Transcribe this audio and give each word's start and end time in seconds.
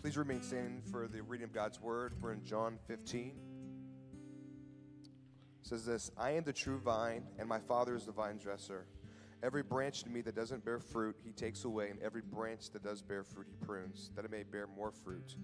Please 0.00 0.16
remain 0.16 0.42
standing 0.42 0.80
for 0.92 1.08
the 1.08 1.20
reading 1.24 1.44
of 1.44 1.52
God's 1.52 1.80
word. 1.80 2.12
We're 2.20 2.30
in 2.30 2.44
John 2.44 2.78
15. 2.86 3.32
It 3.32 3.34
says 5.60 5.84
this 5.84 6.12
I 6.16 6.30
am 6.30 6.44
the 6.44 6.52
true 6.52 6.78
vine, 6.78 7.24
and 7.36 7.48
my 7.48 7.58
Father 7.58 7.96
is 7.96 8.04
the 8.04 8.12
vine 8.12 8.36
dresser. 8.36 8.86
Every 9.42 9.64
branch 9.64 10.04
in 10.04 10.12
me 10.12 10.20
that 10.20 10.36
doesn't 10.36 10.64
bear 10.64 10.78
fruit, 10.78 11.16
he 11.24 11.32
takes 11.32 11.64
away, 11.64 11.90
and 11.90 12.00
every 12.00 12.22
branch 12.22 12.70
that 12.70 12.84
does 12.84 13.02
bear 13.02 13.24
fruit, 13.24 13.48
he 13.50 13.56
prunes, 13.66 14.12
that 14.14 14.24
it 14.24 14.30
may 14.30 14.44
bear 14.44 14.68
more 14.68 14.92
fruit. 14.92 15.34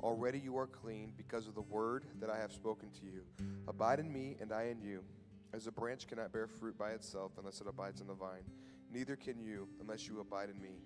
Already 0.00 0.38
you 0.38 0.56
are 0.56 0.66
clean 0.66 1.12
because 1.14 1.46
of 1.46 1.54
the 1.54 1.60
word 1.60 2.06
that 2.18 2.30
I 2.30 2.38
have 2.38 2.52
spoken 2.52 2.88
to 3.00 3.04
you. 3.04 3.24
Abide 3.68 4.00
in 4.00 4.10
me, 4.10 4.36
and 4.40 4.52
I 4.54 4.68
in 4.68 4.80
you. 4.80 5.04
As 5.52 5.66
a 5.66 5.72
branch 5.72 6.06
cannot 6.06 6.32
bear 6.32 6.46
fruit 6.46 6.78
by 6.78 6.92
itself 6.92 7.32
unless 7.38 7.60
it 7.60 7.66
abides 7.66 8.00
in 8.00 8.06
the 8.06 8.14
vine, 8.14 8.44
neither 8.90 9.16
can 9.16 9.38
you 9.38 9.68
unless 9.82 10.08
you 10.08 10.20
abide 10.20 10.48
in 10.48 10.58
me. 10.62 10.80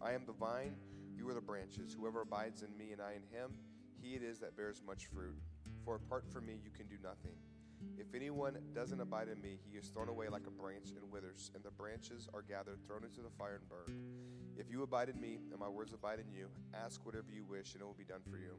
I 0.00 0.12
am 0.12 0.22
the 0.26 0.32
vine 0.32 0.76
you 1.18 1.28
are 1.28 1.34
the 1.34 1.40
branches. 1.40 1.94
Whoever 1.98 2.22
abides 2.22 2.62
in 2.62 2.76
me 2.78 2.92
and 2.92 3.02
I 3.02 3.12
in 3.12 3.22
him, 3.36 3.50
he 4.00 4.14
it 4.14 4.22
is 4.22 4.38
that 4.38 4.56
bears 4.56 4.80
much 4.86 5.06
fruit. 5.06 5.36
For 5.84 5.96
apart 5.96 6.24
from 6.32 6.46
me, 6.46 6.60
you 6.62 6.70
can 6.70 6.86
do 6.86 6.96
nothing. 7.02 7.34
If 7.98 8.14
anyone 8.14 8.58
doesn't 8.74 9.00
abide 9.00 9.28
in 9.28 9.40
me, 9.40 9.58
he 9.68 9.76
is 9.76 9.88
thrown 9.88 10.08
away 10.08 10.28
like 10.28 10.46
a 10.46 10.50
branch 10.50 10.90
and 10.90 11.10
withers, 11.10 11.50
and 11.54 11.64
the 11.64 11.70
branches 11.70 12.28
are 12.32 12.42
gathered, 12.42 12.78
thrown 12.86 13.04
into 13.04 13.20
the 13.20 13.30
fire, 13.36 13.60
and 13.60 13.68
burned. 13.68 13.98
If 14.56 14.70
you 14.70 14.82
abide 14.82 15.08
in 15.08 15.20
me, 15.20 15.38
and 15.50 15.58
my 15.58 15.68
words 15.68 15.92
abide 15.92 16.20
in 16.20 16.32
you, 16.32 16.48
ask 16.74 17.04
whatever 17.04 17.30
you 17.32 17.44
wish, 17.44 17.74
and 17.74 17.82
it 17.82 17.84
will 17.84 17.94
be 17.94 18.04
done 18.04 18.22
for 18.30 18.36
you. 18.36 18.54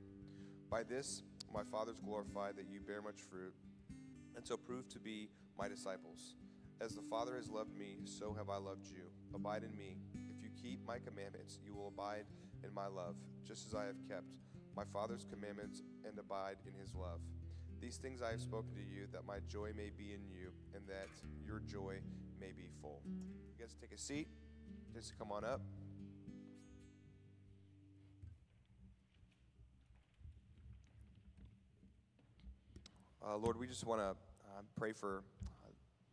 By 0.70 0.84
this, 0.84 1.24
my 1.54 1.64
Father 1.64 1.92
is 1.92 2.00
glorified 2.00 2.56
that 2.58 2.68
you 2.70 2.80
bear 2.82 3.02
much 3.02 3.22
fruit, 3.22 3.54
and 4.36 4.46
so 4.46 4.56
prove 4.56 4.88
to 4.90 5.00
be 5.00 5.30
my 5.58 5.68
disciples. 5.68 6.36
As 6.82 6.96
the 6.96 7.02
Father 7.02 7.36
has 7.36 7.50
loved 7.50 7.76
me, 7.78 7.98
so 8.06 8.34
have 8.34 8.50
I 8.50 8.58
loved 8.58 8.88
you. 8.88 9.04
Abide 9.34 9.64
in 9.64 9.76
me. 9.76 9.98
If 10.30 10.42
you 10.42 10.50
keep 10.62 10.86
my 10.88 11.00
commandments, 11.00 11.60
you 11.66 11.74
will 11.74 11.90
abide 11.90 12.24
in 12.64 12.74
my 12.74 12.88
love, 12.88 13.16
just 13.46 13.68
as 13.68 13.76
I 13.76 13.86
have 13.86 14.08
kept 14.08 14.36
my 14.76 14.84
Father's 14.94 15.26
commandments 15.30 15.84
and 16.08 16.18
abide 16.18 16.58
in 16.66 16.74
his 16.80 16.96
love. 16.96 17.20
These 17.82 17.98
things 17.98 18.22
I 18.22 18.32
have 18.32 18.42
spoken 18.42 18.74
to 18.76 18.82
you, 18.82 19.08
that 19.12 19.26
my 19.26 19.40
joy 19.48 19.72
may 19.76 19.90
be 19.90 20.14
in 20.14 20.22
you, 20.28 20.52
and 20.76 20.86
that 20.88 21.10
your 21.46 21.60
joy 21.60 21.96
may 22.40 22.52
be 22.52 22.68
full. 22.82 23.02
You 23.06 23.64
guys 23.66 23.76
take 23.80 23.92
a 23.92 23.98
seat. 23.98 24.28
Just 24.94 25.18
come 25.18 25.32
on 25.32 25.44
up. 25.44 25.62
Uh, 33.26 33.38
Lord, 33.38 33.60
we 33.60 33.68
just 33.68 33.86
want 33.86 34.02
to 34.02 34.08
uh, 34.08 34.62
pray 34.76 34.92
for 34.92 35.24
uh, 35.44 35.70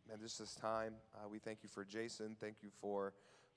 man, 0.07 0.19
this 0.21 0.57
time. 0.61 0.93
Uh, 1.15 1.27
we 1.29 1.39
thank 1.39 1.59
you 1.63 1.69
for 1.69 1.83
Jason. 1.83 2.35
Thank 2.39 2.57
you 2.61 2.69
for 2.79 3.13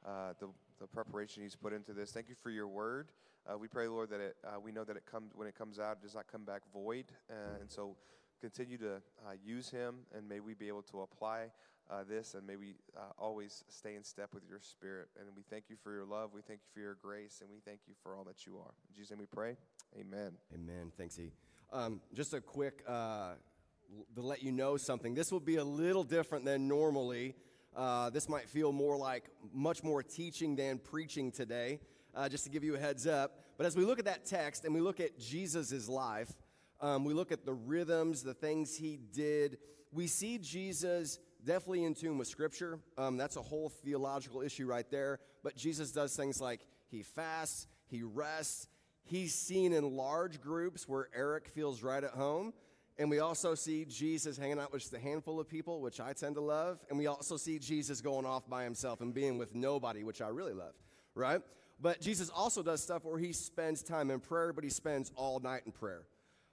uh, 0.07 0.33
the 0.39 0.49
the 0.81 0.87
preparation 0.87 1.43
he's 1.43 1.57
put 1.57 1.73
into 1.73 1.93
this. 1.93 2.11
Thank 2.11 2.29
you 2.29 2.35
for 2.35 2.51
your 2.51 2.67
word. 2.67 3.09
Uh, 3.51 3.57
we 3.59 3.69
pray, 3.69 3.87
Lord, 3.89 4.11
that 4.11 4.21
it, 4.21 4.37
uh, 4.45 4.61
we 4.61 4.73
know 4.73 4.85
that 4.85 4.97
it 4.97 5.05
comes 5.07 5.33
when 5.35 5.47
it 5.47 5.57
comes 5.57 5.79
out, 5.79 5.99
it 6.01 6.03
does 6.03 6.15
not 6.15 6.27
come 6.31 6.45
back 6.45 6.63
void. 6.73 7.07
Uh, 7.31 7.61
and 7.61 7.71
so 7.71 7.97
continue 8.41 8.79
to 8.79 8.95
uh, 8.95 9.33
use 9.45 9.71
him, 9.71 9.97
and 10.17 10.29
may 10.29 10.41
we 10.41 10.55
be 10.55 10.69
able 10.69 10.83
to 10.83 11.01
apply 11.03 11.47
uh, 11.91 12.05
this, 12.09 12.35
and 12.35 12.47
may 12.47 12.57
we 12.57 12.75
uh, 12.97 13.01
always 13.19 13.65
stay 13.69 13.95
in 13.97 14.05
step 14.05 14.31
with 14.33 14.43
your 14.49 14.61
spirit. 14.61 15.09
And 15.19 15.29
we 15.37 15.43
thank 15.51 15.65
you 15.69 15.77
for 15.83 15.93
your 15.93 16.05
love. 16.05 16.31
We 16.35 16.41
thank 16.43 16.61
you 16.61 16.69
for 16.73 16.81
your 16.81 16.97
grace, 17.03 17.41
and 17.41 17.51
we 17.51 17.61
thank 17.65 17.81
you 17.87 17.95
for 18.03 18.17
all 18.17 18.25
that 18.25 18.47
you 18.47 18.57
are. 18.57 18.73
In 18.89 18.95
Jesus' 18.95 19.11
name 19.11 19.21
we 19.21 19.27
pray. 19.27 19.57
Amen. 19.99 20.33
Amen. 20.55 20.93
Thanks, 20.97 21.19
E. 21.19 21.33
Um, 21.73 22.01
just 22.15 22.35
a 22.35 22.41
quick 22.41 22.85
to 22.87 24.23
let 24.23 24.43
you 24.43 24.53
know 24.53 24.77
something. 24.77 25.15
This 25.15 25.33
will 25.33 25.41
be 25.41 25.57
a 25.57 25.65
little 25.65 26.05
different 26.05 26.45
than 26.45 26.69
normally. 26.69 27.35
Uh, 27.77 28.11
this 28.11 28.29
might 28.29 28.49
feel 28.49 28.73
more 28.73 28.97
like 28.97 29.25
much 29.53 29.83
more 29.83 30.03
teaching 30.03 30.57
than 30.57 30.79
preaching 30.79 31.31
today, 31.31 31.81
uh, 32.15 32.29
just 32.29 32.45
to 32.45 32.51
give 32.51 32.65
you 32.65 32.75
a 32.75 32.79
heads 32.79 33.07
up. 33.07 33.45
But 33.57 33.67
as 33.67 33.77
we 33.77 33.85
look 33.85 33.99
at 33.99 34.07
that 34.07 34.27
text 34.27 34.65
and 34.65 34.75
we 34.75 34.81
look 34.81 35.01
at 35.01 35.19
Jesus' 35.19 35.89
life, 35.89 36.33
um, 36.81 37.05
we 37.05 37.15
look 37.15 37.31
at 37.31 37.45
the 37.45 37.53
rhythms, 37.53 38.23
the 38.23 38.35
things 38.35 38.77
he 38.77 38.99
did, 39.13 39.59
we 39.93 40.07
see 40.07 40.39
Jesus 40.39 41.19
definitely 41.45 41.85
in 41.85 41.95
tune 41.95 42.19
with 42.19 42.29
Scripture. 42.29 42.79
Um, 42.97 43.17
that's 43.17 43.37
a 43.37 43.43
whole 43.43 43.69
theological 43.69 44.43
issue 44.43 44.67
right 44.67 44.89
there. 44.91 45.21
But 45.43 45.57
Jesus 45.57 45.91
does 45.93 46.15
things 46.15 46.41
like 46.41 46.61
he 46.89 47.03
fasts, 47.03 47.67
he 47.87 48.03
rests, 48.03 48.69
he's 49.05 49.35
seen 49.35 49.73
in 49.73 49.97
large 49.97 50.41
groups 50.41 50.89
where 50.89 51.09
Eric 51.15 51.49
feels 51.49 51.83
right 51.83 52.03
at 52.03 52.11
home. 52.11 52.53
And 53.01 53.09
we 53.09 53.19
also 53.19 53.55
see 53.55 53.87
Jesus 53.87 54.37
hanging 54.37 54.59
out 54.59 54.75
with 54.75 54.83
just 54.83 54.93
a 54.93 54.99
handful 54.99 55.41
of 55.41 55.49
people, 55.49 55.81
which 55.81 56.01
I 56.01 56.13
tend 56.13 56.35
to 56.35 56.43
love. 56.43 56.81
And 56.91 56.99
we 56.99 57.07
also 57.07 57.39
see 57.39 57.59
Jesus 57.59 58.03
going 58.03 58.27
off 58.27 58.47
by 58.47 58.63
himself 58.63 59.01
and 59.01 59.15
being 59.15 59.39
with 59.39 59.55
nobody, 59.55 60.05
which 60.05 60.21
I 60.21 60.29
really 60.29 60.53
love, 60.53 60.75
right? 61.15 61.41
But 61.81 62.03
Jesus 62.03 62.29
also 62.29 62.63
does 62.63 62.83
stuff 62.83 63.07
where 63.07 63.19
he 63.19 63.33
spends 63.33 63.83
time 63.83 64.11
in 64.11 64.21
prayer, 64.21 64.53
but 64.53 64.65
he 64.65 64.69
spends 64.69 65.13
all 65.17 65.41
night 65.41 65.63
in 65.65 65.73
prayer. 65.73 66.03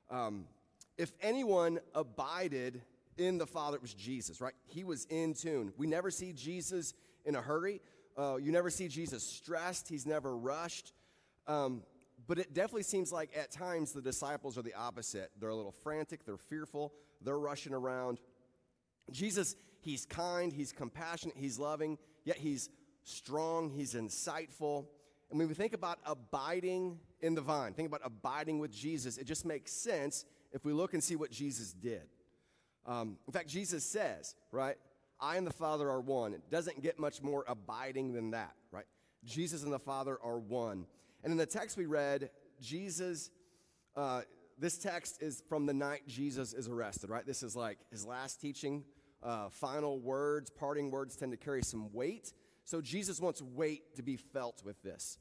Um, 0.09 0.45
if 0.97 1.11
anyone 1.21 1.79
abided 1.93 2.81
in 3.17 3.37
the 3.37 3.45
Father, 3.45 3.75
it 3.75 3.81
was 3.81 3.93
Jesus, 3.93 4.39
right? 4.39 4.53
He 4.67 4.85
was 4.85 5.03
in 5.09 5.33
tune. 5.33 5.73
We 5.75 5.85
never 5.85 6.09
see 6.09 6.31
Jesus 6.31 6.93
in 7.25 7.35
a 7.35 7.41
hurry. 7.41 7.81
Uh, 8.17 8.37
you 8.37 8.53
never 8.53 8.69
see 8.69 8.87
Jesus 8.87 9.21
stressed. 9.21 9.89
He's 9.89 10.05
never 10.05 10.37
rushed. 10.37 10.93
Um, 11.45 11.83
but 12.27 12.37
it 12.37 12.53
definitely 12.53 12.83
seems 12.83 13.11
like 13.11 13.35
at 13.35 13.51
times 13.51 13.93
the 13.93 14.01
disciples 14.01 14.57
are 14.57 14.61
the 14.61 14.73
opposite. 14.73 15.31
They're 15.39 15.49
a 15.49 15.55
little 15.55 15.71
frantic, 15.71 16.25
they're 16.25 16.37
fearful, 16.37 16.93
they're 17.21 17.39
rushing 17.39 17.73
around. 17.73 18.19
Jesus, 19.11 19.55
he's 19.79 20.05
kind, 20.05 20.51
he's 20.51 20.71
compassionate, 20.71 21.37
he's 21.37 21.57
loving, 21.57 21.97
yet 22.25 22.37
he's 22.37 22.69
strong, 23.03 23.69
he's 23.69 23.93
insightful. 23.93 24.87
And 25.29 25.39
when 25.39 25.47
we 25.47 25.53
think 25.53 25.73
about 25.73 25.99
abiding 26.05 26.99
in 27.21 27.35
the 27.35 27.41
vine, 27.41 27.73
think 27.73 27.87
about 27.87 28.01
abiding 28.03 28.59
with 28.59 28.71
Jesus, 28.71 29.17
it 29.17 29.25
just 29.25 29.45
makes 29.45 29.71
sense 29.71 30.25
if 30.51 30.65
we 30.65 30.73
look 30.73 30.93
and 30.93 31.03
see 31.03 31.15
what 31.15 31.31
Jesus 31.31 31.73
did. 31.73 32.03
Um, 32.85 33.17
in 33.27 33.33
fact, 33.33 33.47
Jesus 33.47 33.83
says, 33.83 34.35
right, 34.51 34.75
I 35.19 35.37
and 35.37 35.45
the 35.45 35.53
Father 35.53 35.89
are 35.89 35.99
one. 35.99 36.33
It 36.33 36.49
doesn't 36.49 36.81
get 36.81 36.99
much 36.99 37.21
more 37.21 37.43
abiding 37.47 38.13
than 38.13 38.31
that, 38.31 38.53
right? 38.71 38.85
Jesus 39.25 39.63
and 39.63 39.73
the 39.73 39.79
Father 39.79 40.17
are 40.23 40.39
one. 40.39 40.85
And 41.27 41.33
in 41.33 41.37
the 41.37 41.45
text 41.45 41.75
we 41.75 41.87
read, 41.87 42.29
Jesus, 42.61 43.31
uh, 43.97 44.21
this 44.57 44.77
text 44.77 45.21
is 45.21 45.43
from 45.49 45.65
the 45.65 45.73
night 45.73 46.07
Jesus 46.07 46.53
is 46.53 46.69
arrested, 46.69 47.09
right? 47.09 47.25
This 47.25 47.43
is 47.43 47.53
like 47.53 47.79
his 47.91 48.05
last 48.05 48.39
teaching, 48.39 48.85
uh, 49.21 49.49
final 49.49 49.99
words, 49.99 50.49
parting 50.49 50.89
words 50.89 51.17
tend 51.17 51.33
to 51.33 51.37
carry 51.37 51.63
some 51.63 51.91
weight. 51.91 52.31
So 52.63 52.79
Jesus 52.79 53.19
wants 53.19 53.41
weight 53.41 53.93
to 53.97 54.03
be 54.03 54.15
felt 54.15 54.63
with 54.63 54.81
this. 54.83 55.17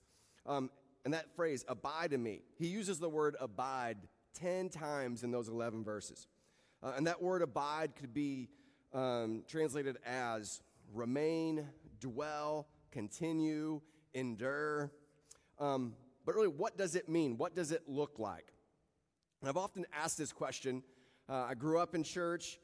Um, 0.46 0.70
and 1.04 1.12
that 1.12 1.34
phrase, 1.34 1.64
abide 1.66 2.12
in 2.12 2.22
me, 2.22 2.42
he 2.56 2.68
uses 2.68 3.00
the 3.00 3.08
word 3.08 3.34
abide 3.40 3.98
10 4.34 4.68
times 4.68 5.24
in 5.24 5.32
those 5.32 5.48
11 5.48 5.82
verses. 5.82 6.28
Uh, 6.84 6.92
and 6.96 7.08
that 7.08 7.20
word 7.20 7.42
abide 7.42 7.96
could 7.96 8.14
be 8.14 8.48
um, 8.94 9.42
translated 9.48 9.96
as 10.06 10.62
remain, 10.94 11.66
dwell, 11.98 12.68
continue, 12.92 13.80
endure. 14.14 14.92
Um, 15.58 15.94
but 16.24 16.34
really, 16.34 16.48
what 16.48 16.76
does 16.76 16.94
it 16.94 17.08
mean? 17.08 17.38
What 17.38 17.54
does 17.54 17.72
it 17.72 17.82
look 17.86 18.18
like? 18.18 18.52
And 19.40 19.48
I've 19.48 19.56
often 19.56 19.86
asked 19.92 20.18
this 20.18 20.32
question. 20.32 20.82
Uh, 21.28 21.46
I 21.48 21.54
grew 21.54 21.78
up 21.78 21.94
in 21.94 22.02
church, 22.02 22.58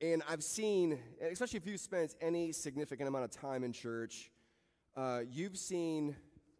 and 0.00 0.22
I've 0.28 0.42
seen, 0.42 0.98
especially 1.20 1.58
if 1.58 1.66
you've 1.66 1.80
spent 1.80 2.14
any 2.20 2.52
significant 2.52 3.08
amount 3.08 3.24
of 3.24 3.30
time 3.30 3.64
in 3.64 3.72
church, 3.72 4.30
uh, 4.96 5.20
you've 5.30 5.56
seen 5.56 6.16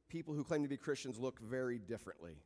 people 0.08 0.34
who 0.34 0.44
claim 0.44 0.62
to 0.62 0.68
be 0.68 0.76
Christians 0.76 1.18
look 1.18 1.40
very 1.40 1.78
differently. 1.78 2.36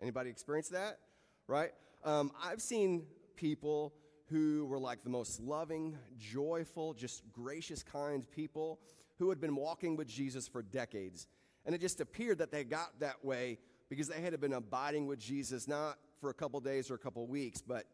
Anybody 0.00 0.30
experience 0.30 0.68
that? 0.68 0.98
Right? 1.46 1.72
Um, 2.04 2.30
I've 2.42 2.62
seen 2.62 3.06
people 3.36 3.94
who 4.30 4.66
were 4.66 4.78
like 4.78 5.02
the 5.02 5.10
most 5.10 5.40
loving, 5.40 5.96
joyful, 6.18 6.94
just 6.94 7.22
gracious, 7.32 7.82
kind 7.82 8.30
people 8.30 8.78
who 9.18 9.28
had 9.30 9.40
been 9.40 9.56
walking 9.56 9.96
with 9.96 10.06
Jesus 10.06 10.46
for 10.46 10.62
decades. 10.62 11.26
And 11.68 11.74
it 11.74 11.82
just 11.82 12.00
appeared 12.00 12.38
that 12.38 12.50
they 12.50 12.64
got 12.64 12.98
that 13.00 13.22
way 13.22 13.58
because 13.90 14.08
they 14.08 14.22
had 14.22 14.40
been 14.40 14.54
abiding 14.54 15.06
with 15.06 15.18
Jesus, 15.18 15.68
not 15.68 15.98
for 16.18 16.30
a 16.30 16.34
couple 16.34 16.58
days 16.60 16.90
or 16.90 16.94
a 16.94 16.98
couple 16.98 17.26
weeks, 17.26 17.60
but 17.60 17.84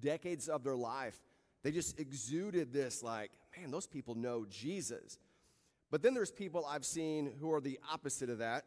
decades 0.00 0.48
of 0.48 0.62
their 0.62 0.76
life. 0.76 1.18
They 1.64 1.72
just 1.72 1.98
exuded 1.98 2.72
this, 2.72 3.02
like, 3.02 3.32
man, 3.58 3.72
those 3.72 3.88
people 3.88 4.14
know 4.14 4.46
Jesus. 4.48 5.18
But 5.90 6.00
then 6.00 6.14
there's 6.14 6.30
people 6.30 6.64
I've 6.64 6.84
seen 6.84 7.32
who 7.40 7.52
are 7.52 7.60
the 7.60 7.80
opposite 7.92 8.30
of 8.30 8.38
that, 8.38 8.66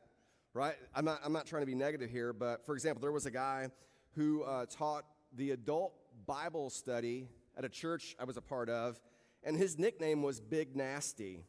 right? 0.53 0.75
I'm 0.93 1.05
not, 1.05 1.21
I'm 1.23 1.31
not 1.31 1.45
trying 1.45 1.61
to 1.61 1.65
be 1.67 1.73
negative 1.73 2.09
here, 2.09 2.33
but 2.33 2.65
for 2.65 2.73
example, 2.73 3.01
there 3.01 3.13
was 3.13 3.25
a 3.25 3.31
guy 3.31 3.69
who 4.17 4.43
uh, 4.43 4.65
taught 4.65 5.05
the 5.37 5.51
adult 5.51 5.93
Bible 6.25 6.69
study 6.69 7.29
at 7.57 7.63
a 7.63 7.69
church 7.69 8.17
I 8.19 8.25
was 8.25 8.35
a 8.35 8.41
part 8.41 8.67
of, 8.67 8.99
and 9.45 9.55
his 9.55 9.79
nickname 9.79 10.23
was 10.23 10.41
Big 10.41 10.75
Nasty. 10.75 11.45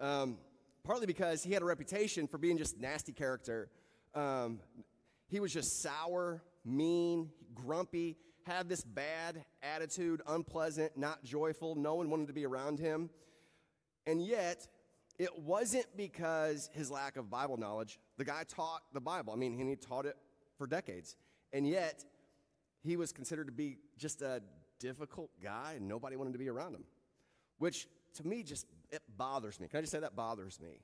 Um, 0.00 0.38
partly 0.88 1.06
because 1.06 1.42
he 1.42 1.52
had 1.52 1.60
a 1.60 1.66
reputation 1.66 2.26
for 2.26 2.38
being 2.38 2.56
just 2.56 2.80
nasty 2.80 3.12
character. 3.12 3.68
Um, 4.14 4.58
he 5.28 5.38
was 5.38 5.52
just 5.52 5.82
sour, 5.82 6.42
mean, 6.64 7.28
grumpy, 7.54 8.16
had 8.46 8.70
this 8.70 8.84
bad 8.84 9.44
attitude, 9.62 10.22
unpleasant, 10.26 10.96
not 10.96 11.22
joyful. 11.22 11.74
No 11.74 11.96
one 11.96 12.08
wanted 12.08 12.28
to 12.28 12.32
be 12.32 12.46
around 12.46 12.78
him. 12.78 13.10
And 14.06 14.24
yet, 14.24 14.66
it 15.18 15.38
wasn't 15.38 15.84
because 15.94 16.70
his 16.72 16.90
lack 16.90 17.18
of 17.18 17.28
Bible 17.28 17.58
knowledge. 17.58 17.98
The 18.16 18.24
guy 18.24 18.44
taught 18.48 18.80
the 18.94 19.00
Bible. 19.00 19.34
I 19.34 19.36
mean, 19.36 19.58
he 19.58 19.76
taught 19.76 20.06
it 20.06 20.16
for 20.56 20.66
decades. 20.66 21.16
And 21.52 21.68
yet, 21.68 22.02
he 22.82 22.96
was 22.96 23.12
considered 23.12 23.48
to 23.48 23.52
be 23.52 23.76
just 23.98 24.22
a 24.22 24.40
difficult 24.80 25.28
guy 25.42 25.74
and 25.76 25.86
nobody 25.86 26.16
wanted 26.16 26.32
to 26.32 26.38
be 26.38 26.48
around 26.48 26.74
him, 26.74 26.84
which 27.58 27.88
to 28.14 28.26
me 28.26 28.42
just 28.42 28.66
it 28.90 29.02
bothers 29.16 29.60
me. 29.60 29.68
Can 29.68 29.78
I 29.78 29.80
just 29.82 29.92
say 29.92 30.00
that 30.00 30.16
bothers 30.16 30.60
me? 30.60 30.80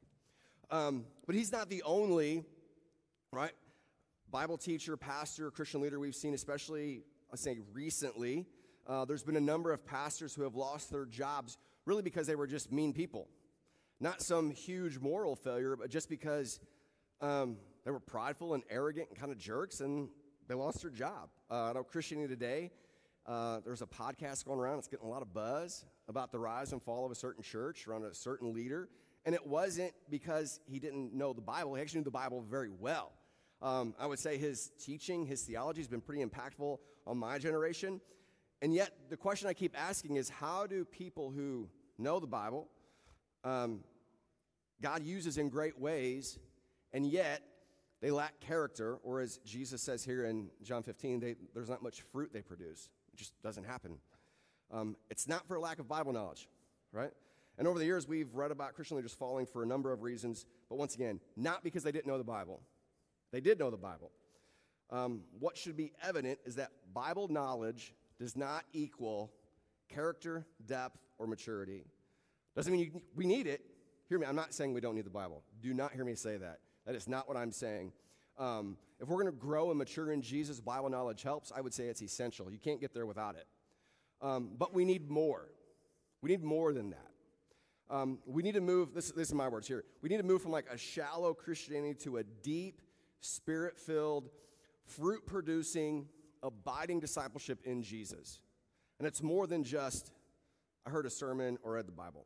Um, 0.70 1.04
but 1.26 1.34
he's 1.34 1.52
not 1.52 1.68
the 1.68 1.82
only, 1.82 2.44
right, 3.32 3.52
Bible 4.30 4.58
teacher, 4.58 4.96
pastor, 4.96 5.50
Christian 5.50 5.80
leader 5.80 5.98
we've 5.98 6.14
seen, 6.14 6.34
especially, 6.34 7.02
I 7.32 7.36
say 7.36 7.58
recently. 7.72 8.46
Uh, 8.86 9.04
there's 9.04 9.22
been 9.22 9.36
a 9.36 9.40
number 9.40 9.72
of 9.72 9.86
pastors 9.86 10.34
who 10.34 10.42
have 10.42 10.54
lost 10.54 10.90
their 10.90 11.06
jobs 11.06 11.56
really 11.86 12.02
because 12.02 12.26
they 12.26 12.34
were 12.34 12.46
just 12.46 12.72
mean 12.72 12.92
people. 12.92 13.28
Not 14.00 14.20
some 14.20 14.50
huge 14.50 14.98
moral 14.98 15.36
failure, 15.36 15.76
but 15.76 15.90
just 15.90 16.08
because 16.08 16.60
um, 17.20 17.56
they 17.84 17.90
were 17.90 18.00
prideful 18.00 18.54
and 18.54 18.62
arrogant 18.68 19.08
and 19.08 19.18
kind 19.18 19.32
of 19.32 19.38
jerks 19.38 19.80
and 19.80 20.08
they 20.48 20.54
lost 20.54 20.82
their 20.82 20.90
job. 20.90 21.30
Uh, 21.50 21.70
I 21.70 21.72
know 21.72 21.84
Christianity 21.84 22.34
Today, 22.34 22.70
uh, 23.26 23.60
there's 23.64 23.82
a 23.82 23.86
podcast 23.86 24.44
going 24.44 24.58
around, 24.58 24.78
it's 24.78 24.88
getting 24.88 25.06
a 25.06 25.10
lot 25.10 25.22
of 25.22 25.32
buzz 25.32 25.84
about 26.08 26.32
the 26.32 26.38
rise 26.38 26.72
and 26.72 26.82
fall 26.82 27.04
of 27.04 27.12
a 27.12 27.14
certain 27.14 27.42
church 27.42 27.86
around 27.86 28.04
a 28.04 28.14
certain 28.14 28.52
leader. 28.52 28.88
And 29.24 29.34
it 29.34 29.46
wasn't 29.46 29.92
because 30.10 30.60
he 30.66 30.78
didn't 30.78 31.14
know 31.14 31.32
the 31.32 31.40
Bible, 31.40 31.74
he 31.74 31.82
actually 31.82 32.00
knew 32.00 32.04
the 32.04 32.10
Bible 32.10 32.42
very 32.42 32.70
well. 32.70 33.12
Um, 33.62 33.94
I 33.98 34.06
would 34.06 34.18
say 34.18 34.36
his 34.36 34.70
teaching, 34.78 35.24
his 35.24 35.42
theology 35.42 35.80
has 35.80 35.88
been 35.88 36.02
pretty 36.02 36.22
impactful 36.22 36.78
on 37.06 37.18
my 37.18 37.38
generation. 37.38 38.00
And 38.60 38.74
yet, 38.74 38.90
the 39.08 39.16
question 39.16 39.48
I 39.48 39.54
keep 39.54 39.78
asking 39.78 40.16
is 40.16 40.28
how 40.28 40.66
do 40.66 40.84
people 40.84 41.30
who 41.30 41.68
know 41.98 42.20
the 42.20 42.26
Bible, 42.26 42.68
um, 43.42 43.80
God 44.82 45.04
uses 45.04 45.38
in 45.38 45.48
great 45.48 45.78
ways, 45.78 46.38
and 46.92 47.06
yet 47.06 47.42
they 48.00 48.10
lack 48.10 48.38
character, 48.40 48.98
or 49.02 49.20
as 49.20 49.38
Jesus 49.46 49.80
says 49.80 50.04
here 50.04 50.26
in 50.26 50.50
John 50.62 50.82
15, 50.82 51.20
they, 51.20 51.36
there's 51.54 51.70
not 51.70 51.82
much 51.82 52.02
fruit 52.12 52.32
they 52.32 52.42
produce. 52.42 52.90
It 53.12 53.16
just 53.16 53.40
doesn't 53.42 53.64
happen. 53.64 53.98
Um, 54.74 54.96
it's 55.08 55.28
not 55.28 55.46
for 55.46 55.54
a 55.54 55.60
lack 55.60 55.78
of 55.78 55.86
Bible 55.86 56.12
knowledge, 56.12 56.48
right? 56.92 57.12
And 57.56 57.68
over 57.68 57.78
the 57.78 57.84
years, 57.84 58.08
we've 58.08 58.34
read 58.34 58.50
about 58.50 58.74
Christian 58.74 58.96
leaders 58.96 59.14
falling 59.14 59.46
for 59.46 59.62
a 59.62 59.66
number 59.66 59.92
of 59.92 60.02
reasons, 60.02 60.46
but 60.68 60.76
once 60.76 60.96
again, 60.96 61.20
not 61.36 61.62
because 61.62 61.84
they 61.84 61.92
didn't 61.92 62.08
know 62.08 62.18
the 62.18 62.24
Bible. 62.24 62.60
They 63.30 63.40
did 63.40 63.60
know 63.60 63.70
the 63.70 63.76
Bible. 63.76 64.10
Um, 64.90 65.22
what 65.38 65.56
should 65.56 65.76
be 65.76 65.92
evident 66.02 66.40
is 66.44 66.56
that 66.56 66.70
Bible 66.92 67.28
knowledge 67.28 67.94
does 68.18 68.36
not 68.36 68.64
equal 68.72 69.32
character, 69.88 70.44
depth, 70.66 70.98
or 71.18 71.28
maturity. 71.28 71.84
Doesn't 72.56 72.72
mean 72.72 72.82
you, 72.82 73.02
we 73.14 73.26
need 73.26 73.46
it. 73.46 73.60
Hear 74.08 74.18
me, 74.18 74.26
I'm 74.26 74.36
not 74.36 74.52
saying 74.52 74.74
we 74.74 74.80
don't 74.80 74.96
need 74.96 75.06
the 75.06 75.10
Bible. 75.10 75.42
Do 75.62 75.72
not 75.72 75.92
hear 75.92 76.04
me 76.04 76.16
say 76.16 76.36
that. 76.36 76.58
That 76.84 76.96
is 76.96 77.08
not 77.08 77.28
what 77.28 77.36
I'm 77.36 77.52
saying. 77.52 77.92
Um, 78.38 78.76
if 79.00 79.08
we're 79.08 79.22
going 79.22 79.32
to 79.32 79.38
grow 79.38 79.70
and 79.70 79.78
mature 79.78 80.10
in 80.10 80.20
Jesus, 80.20 80.60
Bible 80.60 80.90
knowledge 80.90 81.22
helps. 81.22 81.52
I 81.54 81.60
would 81.60 81.72
say 81.72 81.84
it's 81.84 82.02
essential. 82.02 82.50
You 82.50 82.58
can't 82.58 82.80
get 82.80 82.92
there 82.92 83.06
without 83.06 83.36
it. 83.36 83.46
Um, 84.24 84.48
but 84.58 84.72
we 84.72 84.86
need 84.86 85.10
more. 85.10 85.50
We 86.22 86.30
need 86.30 86.42
more 86.42 86.72
than 86.72 86.90
that. 86.90 87.10
Um, 87.90 88.18
we 88.24 88.42
need 88.42 88.54
to 88.54 88.62
move, 88.62 88.94
this, 88.94 89.10
this 89.10 89.28
is 89.28 89.34
my 89.34 89.48
words 89.48 89.68
here. 89.68 89.84
We 90.00 90.08
need 90.08 90.16
to 90.16 90.22
move 90.22 90.40
from 90.40 90.50
like 90.50 90.64
a 90.72 90.78
shallow 90.78 91.34
Christianity 91.34 91.94
to 92.04 92.16
a 92.16 92.24
deep, 92.24 92.80
spirit 93.20 93.78
filled, 93.78 94.30
fruit 94.86 95.26
producing, 95.26 96.06
abiding 96.42 97.00
discipleship 97.00 97.60
in 97.64 97.82
Jesus. 97.82 98.40
And 98.98 99.06
it's 99.06 99.22
more 99.22 99.46
than 99.46 99.62
just, 99.62 100.10
I 100.86 100.90
heard 100.90 101.04
a 101.04 101.10
sermon 101.10 101.58
or 101.62 101.72
read 101.72 101.86
the 101.86 101.92
Bible. 101.92 102.24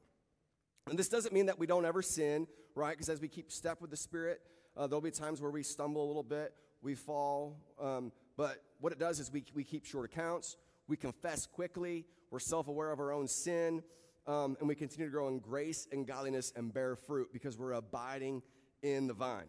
And 0.88 0.96
this 0.96 1.08
doesn't 1.08 1.34
mean 1.34 1.46
that 1.46 1.58
we 1.58 1.66
don't 1.66 1.84
ever 1.84 2.00
sin, 2.00 2.46
right? 2.76 2.92
Because 2.92 3.08
as 3.08 3.20
we 3.20 3.26
keep 3.26 3.50
step 3.50 3.80
with 3.80 3.90
the 3.90 3.96
Spirit, 3.96 4.40
uh, 4.76 4.86
there'll 4.86 5.00
be 5.00 5.10
times 5.10 5.40
where 5.40 5.50
we 5.50 5.64
stumble 5.64 6.04
a 6.04 6.06
little 6.06 6.22
bit, 6.22 6.54
we 6.80 6.94
fall. 6.94 7.56
Um, 7.80 8.12
but 8.36 8.62
what 8.80 8.92
it 8.92 9.00
does 9.00 9.18
is 9.18 9.32
we, 9.32 9.42
we 9.52 9.64
keep 9.64 9.84
short 9.84 10.04
accounts, 10.04 10.56
we 10.88 10.96
confess 10.96 11.46
quickly, 11.46 12.04
we're 12.30 12.38
self 12.40 12.66
aware 12.66 12.90
of 12.90 12.98
our 12.98 13.12
own 13.12 13.28
sin, 13.28 13.82
um, 14.26 14.56
and 14.58 14.68
we 14.68 14.74
continue 14.74 15.06
to 15.06 15.12
grow 15.12 15.28
in 15.28 15.38
grace 15.38 15.86
and 15.92 16.06
godliness 16.06 16.52
and 16.56 16.72
bear 16.72 16.96
fruit 16.96 17.28
because 17.32 17.56
we're 17.56 17.72
abiding 17.72 18.42
in 18.82 19.06
the 19.06 19.14
vine. 19.14 19.48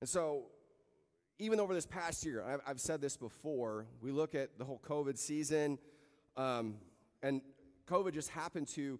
And 0.00 0.08
so, 0.08 0.46
even 1.38 1.58
over 1.58 1.74
this 1.74 1.86
past 1.86 2.24
year, 2.24 2.42
I've, 2.42 2.60
I've 2.66 2.80
said 2.80 3.00
this 3.00 3.16
before, 3.16 3.86
we 4.00 4.12
look 4.12 4.34
at 4.34 4.58
the 4.58 4.64
whole 4.64 4.80
COVID 4.86 5.18
season, 5.18 5.78
um, 6.36 6.76
and 7.22 7.40
COVID 7.88 8.12
just 8.12 8.30
happened 8.30 8.68
to 8.74 8.98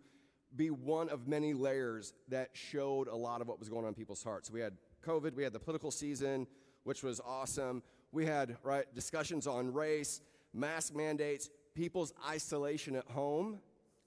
be 0.56 0.70
one 0.70 1.08
of 1.08 1.26
many 1.26 1.52
layers 1.52 2.12
that 2.28 2.50
showed 2.52 3.08
a 3.08 3.16
lot 3.16 3.40
of 3.40 3.48
what 3.48 3.58
was 3.58 3.68
going 3.68 3.84
on 3.84 3.88
in 3.88 3.94
people's 3.94 4.22
hearts. 4.22 4.50
We 4.50 4.60
had 4.60 4.74
COVID, 5.04 5.34
we 5.34 5.42
had 5.42 5.52
the 5.52 5.58
political 5.58 5.90
season, 5.90 6.46
which 6.84 7.02
was 7.02 7.20
awesome. 7.20 7.82
We 8.12 8.26
had 8.26 8.56
right 8.62 8.86
discussions 8.94 9.46
on 9.46 9.72
race, 9.72 10.20
mask 10.54 10.94
mandates, 10.94 11.50
people's 11.74 12.12
isolation 12.28 12.96
at 12.96 13.06
home. 13.06 13.58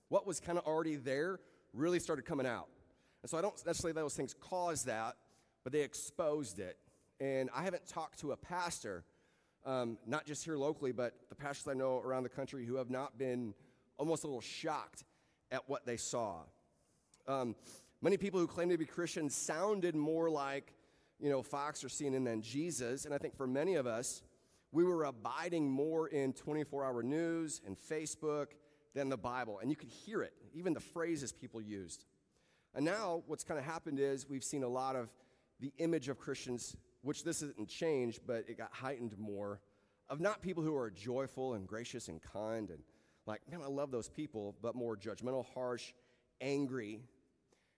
What 0.09 0.25
was 0.25 0.39
kind 0.39 0.57
of 0.57 0.65
already 0.65 0.95
there 0.95 1.39
really 1.73 1.99
started 1.99 2.25
coming 2.25 2.47
out. 2.47 2.67
And 3.21 3.29
so 3.29 3.37
I 3.37 3.41
don't 3.41 3.53
necessarily 3.65 3.93
those 3.93 4.15
things 4.15 4.33
caused 4.33 4.85
that, 4.87 5.15
but 5.63 5.73
they 5.73 5.81
exposed 5.81 6.59
it. 6.59 6.77
And 7.19 7.49
I 7.53 7.63
haven't 7.63 7.87
talked 7.87 8.19
to 8.19 8.31
a 8.31 8.37
pastor, 8.37 9.03
um, 9.65 9.97
not 10.05 10.25
just 10.25 10.45
here 10.45 10.57
locally, 10.57 10.91
but 10.91 11.13
the 11.29 11.35
pastors 11.35 11.67
I 11.67 11.73
know 11.73 11.99
around 11.99 12.23
the 12.23 12.29
country 12.29 12.65
who 12.65 12.75
have 12.75 12.89
not 12.89 13.17
been 13.17 13.53
almost 13.97 14.23
a 14.23 14.27
little 14.27 14.41
shocked 14.41 15.03
at 15.51 15.67
what 15.67 15.85
they 15.85 15.97
saw. 15.97 16.37
Um, 17.27 17.55
many 18.01 18.17
people 18.17 18.39
who 18.39 18.47
claim 18.47 18.69
to 18.69 18.77
be 18.77 18.85
Christians 18.85 19.35
sounded 19.35 19.95
more 19.95 20.29
like, 20.29 20.73
you 21.19 21.29
know, 21.29 21.41
Fox 21.41 21.83
or 21.83 21.87
CNN 21.87 22.25
than 22.25 22.41
Jesus. 22.41 23.05
And 23.05 23.13
I 23.13 23.17
think 23.17 23.35
for 23.35 23.47
many 23.47 23.75
of 23.75 23.87
us, 23.87 24.21
we 24.71 24.83
were 24.83 25.05
abiding 25.05 25.69
more 25.69 26.07
in 26.07 26.33
24 26.33 26.85
hour 26.85 27.03
news 27.03 27.61
and 27.65 27.77
Facebook 27.77 28.47
than 28.93 29.09
the 29.09 29.17
Bible. 29.17 29.59
And 29.59 29.69
you 29.69 29.75
could 29.75 29.89
hear 29.89 30.21
it, 30.21 30.33
even 30.53 30.73
the 30.73 30.79
phrases 30.79 31.31
people 31.31 31.61
used. 31.61 32.05
And 32.75 32.85
now 32.85 33.23
what's 33.27 33.43
kind 33.43 33.59
of 33.59 33.65
happened 33.65 33.99
is 33.99 34.27
we've 34.29 34.43
seen 34.43 34.63
a 34.63 34.67
lot 34.67 34.95
of 34.95 35.09
the 35.59 35.73
image 35.77 36.09
of 36.09 36.19
Christians, 36.19 36.75
which 37.01 37.23
this 37.23 37.41
isn't 37.41 37.67
changed, 37.67 38.21
but 38.27 38.45
it 38.47 38.57
got 38.57 38.73
heightened 38.73 39.17
more, 39.17 39.61
of 40.09 40.19
not 40.19 40.41
people 40.41 40.63
who 40.63 40.75
are 40.75 40.91
joyful 40.91 41.55
and 41.55 41.67
gracious 41.67 42.07
and 42.07 42.21
kind 42.21 42.69
and 42.69 42.79
like, 43.25 43.41
man, 43.51 43.61
I 43.61 43.67
love 43.67 43.91
those 43.91 44.09
people, 44.09 44.55
but 44.61 44.73
more 44.73 44.95
judgmental, 44.95 45.45
harsh, 45.53 45.91
angry. 46.39 47.01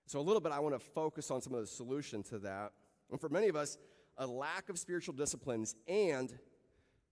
So, 0.05 0.19
a 0.19 0.21
little 0.21 0.41
bit, 0.41 0.51
I 0.51 0.59
want 0.59 0.75
to 0.75 0.79
focus 0.79 1.31
on 1.31 1.41
some 1.41 1.53
of 1.55 1.61
the 1.61 1.67
solution 1.67 2.21
to 2.23 2.39
that. 2.39 2.71
And 3.09 3.19
for 3.19 3.29
many 3.29 3.47
of 3.47 3.55
us, 3.55 3.77
a 4.17 4.27
lack 4.27 4.69
of 4.69 4.77
spiritual 4.77 5.15
disciplines 5.15 5.75
and 5.87 6.37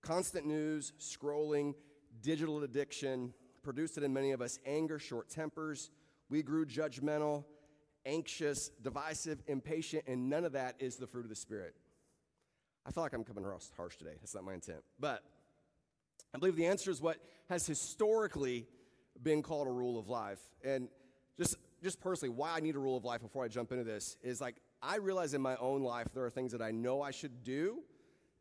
constant 0.02 0.46
news, 0.46 0.94
scrolling, 1.00 1.74
digital 2.22 2.64
addiction 2.64 3.34
produced 3.64 3.98
it 3.98 4.04
in 4.04 4.14
many 4.14 4.32
of 4.32 4.42
us 4.42 4.60
anger, 4.66 4.98
short 4.98 5.30
tempers. 5.30 5.92
We 6.30 6.42
grew 6.42 6.66
judgmental, 6.66 7.44
anxious, 8.06 8.70
divisive, 8.82 9.44
impatient, 9.48 10.06
and 10.08 10.30
none 10.30 10.46
of 10.46 10.54
that 10.54 10.76
is 10.80 10.96
the 10.96 11.08
fruit 11.08 11.24
of 11.24 11.30
the 11.30 11.36
Spirit. 11.36 11.76
I 12.86 12.92
feel 12.92 13.04
like 13.04 13.14
I'm 13.14 13.26
coming 13.26 13.44
across 13.44 13.70
harsh 13.76 13.98
today. 13.98 14.14
That's 14.22 14.34
not 14.34 14.46
my 14.46 14.54
intent. 14.54 14.80
But 15.00 15.22
I 16.34 16.38
believe 16.38 16.56
the 16.56 16.66
answer 16.66 16.90
is 16.90 17.02
what 17.02 17.18
has 17.50 17.68
historically 17.68 18.66
been 19.22 19.42
called 19.42 19.68
a 19.68 19.72
rule 19.72 20.00
of 20.00 20.08
life. 20.08 20.40
And 20.64 20.88
just, 21.38 21.58
just 21.84 22.00
personally, 22.00 22.34
why 22.34 22.56
I 22.56 22.60
need 22.62 22.76
a 22.76 22.80
rule 22.80 22.96
of 22.96 23.04
life 23.04 23.22
before 23.22 23.44
I 23.44 23.50
jump 23.50 23.72
into 23.74 23.84
this 23.84 24.16
is 24.24 24.40
like, 24.40 24.56
I 24.82 24.98
realize 24.98 25.34
in 25.34 25.42
my 25.42 25.58
own 25.58 25.82
life 25.82 26.08
there 26.14 26.24
are 26.24 26.30
things 26.30 26.54
that 26.54 26.62
I 26.62 26.72
know 26.72 27.02
I 27.02 27.12
should 27.12 27.44
do 27.44 27.80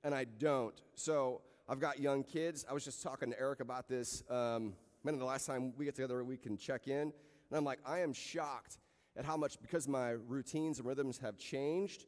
and 0.06 0.14
I 0.14 0.24
don't. 0.24 0.80
So 0.94 1.42
I've 1.68 1.80
got 1.80 2.00
young 2.00 2.22
kids. 2.22 2.64
I 2.70 2.72
was 2.72 2.84
just 2.84 3.02
talking 3.02 3.30
to 3.32 3.38
Eric 3.38 3.60
about 3.60 3.88
this. 3.88 4.22
Um, 4.30 4.72
man, 5.04 5.18
the 5.18 5.24
last 5.24 5.44
time 5.44 5.74
we 5.76 5.84
get 5.84 5.96
together, 5.96 6.24
we 6.24 6.38
can 6.38 6.56
check 6.56 6.88
in. 6.88 7.02
And 7.02 7.12
I'm 7.52 7.64
like, 7.64 7.80
I 7.84 7.98
am 7.98 8.14
shocked 8.14 8.78
at 9.16 9.24
how 9.26 9.36
much, 9.36 9.60
because 9.60 9.86
my 9.86 10.10
routines 10.10 10.78
and 10.78 10.86
rhythms 10.86 11.18
have 11.18 11.36
changed, 11.36 12.06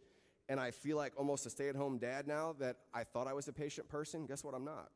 and 0.49 0.59
I 0.59 0.71
feel 0.71 0.97
like 0.97 1.13
almost 1.19 1.45
a 1.45 1.51
stay 1.51 1.69
at 1.69 1.77
home 1.77 1.99
dad 1.99 2.27
now, 2.27 2.55
that 2.61 2.77
I 2.95 3.05
thought 3.05 3.27
I 3.27 3.35
was 3.35 3.49
a 3.49 3.53
patient 3.53 3.89
person. 3.89 4.25
Guess 4.27 4.45
what? 4.45 4.55
I'm 4.55 4.65
not 4.65 4.89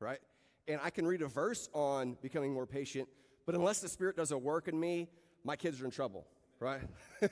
right? 0.00 0.18
And 0.66 0.80
I 0.82 0.90
can 0.90 1.06
read 1.06 1.22
a 1.22 1.26
verse 1.26 1.68
on 1.72 2.16
becoming 2.22 2.52
more 2.52 2.66
patient, 2.66 3.08
but 3.46 3.54
unless 3.54 3.80
the 3.80 3.88
Spirit 3.88 4.16
does 4.16 4.30
a 4.30 4.38
work 4.38 4.68
in 4.68 4.78
me, 4.78 5.08
my 5.44 5.56
kids 5.56 5.80
are 5.80 5.84
in 5.84 5.90
trouble, 5.90 6.26
right? 6.60 6.80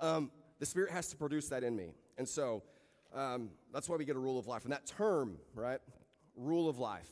um, 0.00 0.30
the 0.58 0.66
Spirit 0.66 0.90
has 0.90 1.08
to 1.08 1.16
produce 1.16 1.48
that 1.48 1.62
in 1.62 1.76
me. 1.76 1.94
And 2.18 2.28
so 2.28 2.62
um, 3.14 3.50
that's 3.72 3.88
why 3.88 3.96
we 3.96 4.04
get 4.04 4.16
a 4.16 4.20
rule 4.20 4.38
of 4.38 4.46
life. 4.46 4.64
And 4.64 4.72
that 4.72 4.86
term, 4.86 5.36
right, 5.54 5.80
rule 6.36 6.68
of 6.68 6.78
life, 6.78 7.08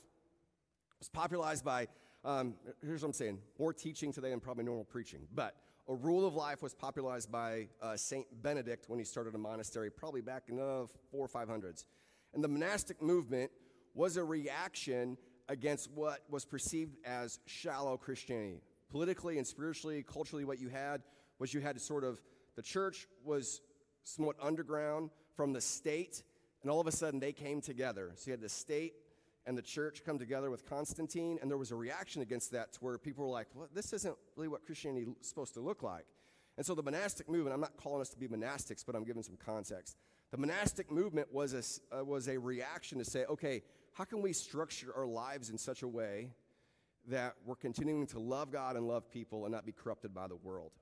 was 0.99 1.09
popularized 1.09 1.64
by, 1.64 1.88
um, 2.25 2.54
here's 2.85 3.02
what 3.02 3.09
I'm 3.09 3.12
saying, 3.14 3.38
more 3.59 3.73
teaching 3.73 4.12
today 4.12 4.30
than 4.30 4.40
probably 4.40 4.64
normal 4.64 4.85
preaching. 4.85 5.21
But 5.35 5.57
a 5.88 5.95
rule 5.95 6.26
of 6.26 6.35
life 6.35 6.62
was 6.62 6.75
popularized 6.75 7.33
by 7.33 7.69
uh, 7.83 7.97
Saint 7.97 8.26
Benedict 8.42 8.88
when 8.88 8.99
he 8.99 9.04
started 9.04 9.35
a 9.35 9.38
monastery, 9.38 9.90
probably 9.90 10.21
back 10.21 10.45
in 10.49 10.57
the 10.57 10.87
four 11.11 11.25
or 11.25 11.28
five 11.28 11.49
hundreds. 11.49 11.87
And 12.35 12.45
the 12.45 12.49
monastic 12.49 13.02
movement 13.02 13.50
was 13.95 14.16
a 14.16 14.25
reaction 14.25 15.16
against 15.49 15.90
what 15.90 16.21
was 16.30 16.45
perceived 16.45 16.97
as 17.04 17.40
shallow 17.47 17.97
Christianity. 17.97 18.61
Politically 18.90 19.38
and 19.38 19.47
spiritually, 19.47 20.04
culturally, 20.07 20.45
what 20.45 20.61
you 20.61 20.69
had 20.69 21.02
was 21.38 21.52
you 21.52 21.61
had 21.61 21.80
sort 21.80 22.04
of 22.04 22.21
the 22.57 22.62
church 22.62 23.09
was 23.25 23.61
somewhat 24.04 24.37
underground 24.40 25.11
from 25.40 25.54
the 25.54 25.61
state, 25.62 26.23
And 26.61 26.70
all 26.70 26.82
of 26.82 26.87
a 26.87 26.92
sudden, 26.92 27.18
they 27.18 27.32
came 27.32 27.62
together. 27.62 28.12
So 28.14 28.26
you 28.26 28.32
had 28.32 28.42
the 28.42 28.49
state 28.50 28.92
and 29.47 29.56
the 29.56 29.62
church 29.62 30.02
come 30.04 30.18
together 30.18 30.50
with 30.50 30.68
Constantine, 30.68 31.38
and 31.40 31.50
there 31.50 31.56
was 31.56 31.70
a 31.70 31.76
reaction 31.76 32.20
against 32.20 32.52
that 32.52 32.75
to 32.75 32.80
where 32.80 32.99
people 32.99 33.25
were 33.25 33.30
like, 33.30 33.47
well, 33.54 33.66
this 33.75 33.94
isn't 33.94 34.14
really 34.37 34.49
what 34.49 34.66
Christianity 34.66 35.06
is 35.18 35.26
supposed 35.26 35.54
to 35.54 35.61
look 35.61 35.82
like. 35.82 36.04
And 36.59 36.66
so 36.66 36.75
the 36.75 36.82
monastic 36.82 37.26
movement, 37.26 37.54
I'm 37.54 37.61
not 37.62 37.78
calling 37.78 38.02
us 38.02 38.11
to 38.11 38.18
be 38.18 38.28
monastics, 38.28 38.85
but 38.85 38.94
I'm 38.94 39.04
giving 39.04 39.23
some 39.23 39.38
context. 39.42 39.97
The 40.30 40.37
monastic 40.37 40.92
movement 40.92 41.32
was 41.32 41.54
a, 41.54 42.00
uh, 42.00 42.04
was 42.04 42.28
a 42.28 42.38
reaction 42.38 42.99
to 42.99 43.04
say, 43.06 43.25
okay, 43.25 43.62
how 43.94 44.04
can 44.04 44.20
we 44.20 44.35
structure 44.35 44.92
our 44.94 45.06
lives 45.06 45.49
in 45.49 45.56
such 45.56 45.80
a 45.80 45.88
way 45.88 46.32
that 47.09 47.35
we're 47.47 47.56
continuing 47.56 48.06
to 48.09 48.18
love 48.18 48.52
God 48.52 48.76
and 48.76 48.87
love 48.87 49.11
people 49.11 49.47
and 49.47 49.54
not 49.54 49.64
be 49.64 49.73
corrupted 49.73 50.12
by 50.12 50.28
the 50.28 50.37
world? 50.37 50.73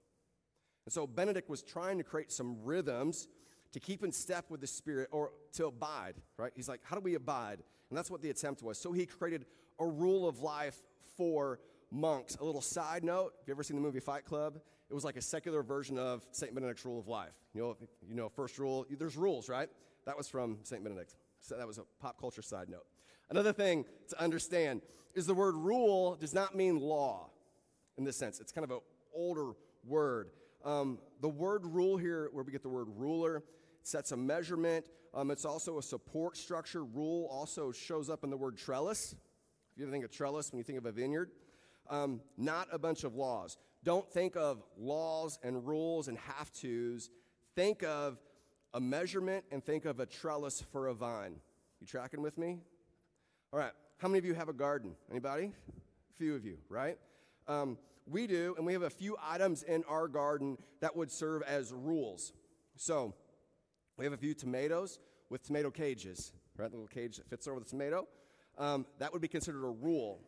And 0.84 0.92
so 0.92 1.06
Benedict 1.06 1.48
was 1.48 1.62
trying 1.62 1.98
to 1.98 2.02
create 2.02 2.32
some 2.32 2.56
rhythms 2.64 3.28
to 3.72 3.80
keep 3.80 4.02
in 4.02 4.12
step 4.12 4.46
with 4.48 4.60
the 4.60 4.66
Spirit 4.66 5.08
or 5.12 5.32
to 5.54 5.66
abide, 5.66 6.14
right? 6.36 6.52
He's 6.54 6.68
like, 6.68 6.80
how 6.82 6.96
do 6.96 7.02
we 7.02 7.14
abide? 7.14 7.62
And 7.90 7.96
that's 7.96 8.10
what 8.10 8.22
the 8.22 8.30
attempt 8.30 8.62
was. 8.62 8.78
So 8.78 8.92
he 8.92 9.06
created 9.06 9.46
a 9.78 9.86
rule 9.86 10.28
of 10.28 10.40
life 10.40 10.76
for 11.16 11.60
monks. 11.90 12.36
A 12.36 12.44
little 12.44 12.60
side 12.60 13.04
note, 13.04 13.32
have 13.38 13.48
you 13.48 13.54
ever 13.54 13.62
seen 13.62 13.76
the 13.76 13.82
movie 13.82 14.00
Fight 14.00 14.24
Club? 14.24 14.58
It 14.90 14.94
was 14.94 15.04
like 15.04 15.16
a 15.16 15.22
secular 15.22 15.62
version 15.62 15.98
of 15.98 16.26
St. 16.32 16.54
Benedict's 16.54 16.84
rule 16.84 16.98
of 16.98 17.08
life. 17.08 17.34
You 17.52 17.62
know, 17.62 17.76
you 18.08 18.14
know, 18.14 18.28
first 18.28 18.58
rule, 18.58 18.86
there's 18.90 19.16
rules, 19.16 19.48
right? 19.48 19.68
That 20.06 20.16
was 20.16 20.28
from 20.28 20.58
St. 20.62 20.82
Benedict. 20.82 21.14
So 21.40 21.56
that 21.56 21.66
was 21.66 21.78
a 21.78 21.82
pop 22.00 22.18
culture 22.18 22.42
side 22.42 22.68
note. 22.68 22.86
Another 23.30 23.52
thing 23.52 23.84
to 24.08 24.20
understand 24.20 24.80
is 25.14 25.26
the 25.26 25.34
word 25.34 25.54
rule 25.54 26.16
does 26.16 26.32
not 26.32 26.54
mean 26.54 26.78
law 26.78 27.30
in 27.98 28.04
this 28.04 28.16
sense. 28.16 28.40
It's 28.40 28.52
kind 28.52 28.64
of 28.64 28.70
an 28.70 28.80
older 29.14 29.52
word. 29.84 30.30
Um, 30.64 30.98
the 31.20 31.28
word 31.28 31.66
rule 31.66 31.96
here, 31.96 32.30
where 32.32 32.44
we 32.44 32.52
get 32.52 32.62
the 32.62 32.68
word 32.68 32.88
ruler, 32.96 33.42
sets 33.88 34.12
a 34.12 34.16
measurement. 34.16 34.86
Um, 35.14 35.30
it's 35.30 35.44
also 35.44 35.78
a 35.78 35.82
support 35.82 36.36
structure. 36.36 36.84
Rule 36.84 37.26
also 37.30 37.72
shows 37.72 38.10
up 38.10 38.22
in 38.24 38.30
the 38.30 38.36
word 38.36 38.56
trellis. 38.56 39.14
If 39.72 39.78
you 39.78 39.84
ever 39.84 39.92
think 39.92 40.04
of 40.04 40.10
trellis 40.10 40.52
when 40.52 40.58
you 40.58 40.64
think 40.64 40.78
of 40.78 40.86
a 40.86 40.92
vineyard, 40.92 41.30
um, 41.88 42.20
not 42.36 42.68
a 42.70 42.78
bunch 42.78 43.04
of 43.04 43.14
laws. 43.14 43.56
Don't 43.84 44.08
think 44.10 44.36
of 44.36 44.62
laws 44.76 45.38
and 45.42 45.66
rules 45.66 46.08
and 46.08 46.18
have 46.18 46.52
tos. 46.52 47.10
Think 47.56 47.82
of 47.82 48.18
a 48.74 48.80
measurement 48.80 49.44
and 49.50 49.64
think 49.64 49.86
of 49.86 50.00
a 50.00 50.06
trellis 50.06 50.62
for 50.72 50.88
a 50.88 50.94
vine. 50.94 51.36
You 51.80 51.86
tracking 51.86 52.20
with 52.20 52.36
me? 52.36 52.58
All 53.52 53.58
right. 53.58 53.72
How 53.98 54.08
many 54.08 54.18
of 54.18 54.24
you 54.24 54.34
have 54.34 54.48
a 54.48 54.52
garden? 54.52 54.94
Anybody? 55.10 55.52
A 55.70 56.18
few 56.18 56.34
of 56.34 56.44
you, 56.44 56.58
right? 56.68 56.98
Um, 57.46 57.78
we 58.06 58.26
do, 58.26 58.54
and 58.56 58.66
we 58.66 58.72
have 58.72 58.82
a 58.82 58.90
few 58.90 59.16
items 59.22 59.62
in 59.62 59.84
our 59.88 60.08
garden 60.08 60.58
that 60.80 60.94
would 60.96 61.10
serve 61.10 61.42
as 61.42 61.72
rules. 61.72 62.32
So, 62.76 63.14
we 63.98 64.04
have 64.04 64.14
a 64.14 64.18
few 64.18 64.32
tomatoes 64.32 65.00
with 65.28 65.42
tomato 65.42 65.70
cages, 65.70 66.32
right? 66.56 66.70
The 66.70 66.76
little 66.76 66.88
cage 66.88 67.16
that 67.16 67.28
fits 67.28 67.48
over 67.48 67.58
the 67.58 67.66
tomato. 67.66 68.06
Um, 68.56 68.86
that 68.98 69.12
would 69.12 69.20
be 69.20 69.28
considered 69.28 69.64
a 69.64 69.70
rule. 69.70 70.20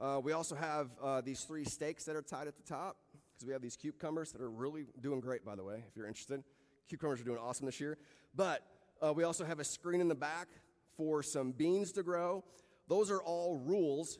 Uh, 0.00 0.20
we 0.22 0.32
also 0.32 0.54
have 0.54 0.88
uh, 1.02 1.20
these 1.20 1.42
three 1.42 1.64
stakes 1.64 2.04
that 2.04 2.16
are 2.16 2.22
tied 2.22 2.48
at 2.48 2.56
the 2.56 2.62
top 2.62 2.96
because 3.34 3.46
we 3.46 3.52
have 3.52 3.60
these 3.60 3.76
cucumbers 3.76 4.32
that 4.32 4.40
are 4.40 4.50
really 4.50 4.86
doing 5.00 5.20
great, 5.20 5.44
by 5.44 5.54
the 5.54 5.62
way, 5.62 5.84
if 5.86 5.96
you're 5.96 6.06
interested. 6.06 6.42
Cucumbers 6.88 7.20
are 7.20 7.24
doing 7.24 7.38
awesome 7.38 7.66
this 7.66 7.78
year. 7.78 7.98
But 8.34 8.62
uh, 9.02 9.12
we 9.12 9.22
also 9.22 9.44
have 9.44 9.60
a 9.60 9.64
screen 9.64 10.00
in 10.00 10.08
the 10.08 10.14
back 10.14 10.48
for 10.96 11.22
some 11.22 11.52
beans 11.52 11.92
to 11.92 12.02
grow. 12.02 12.42
Those 12.88 13.10
are 13.10 13.20
all 13.20 13.58
rules 13.58 14.18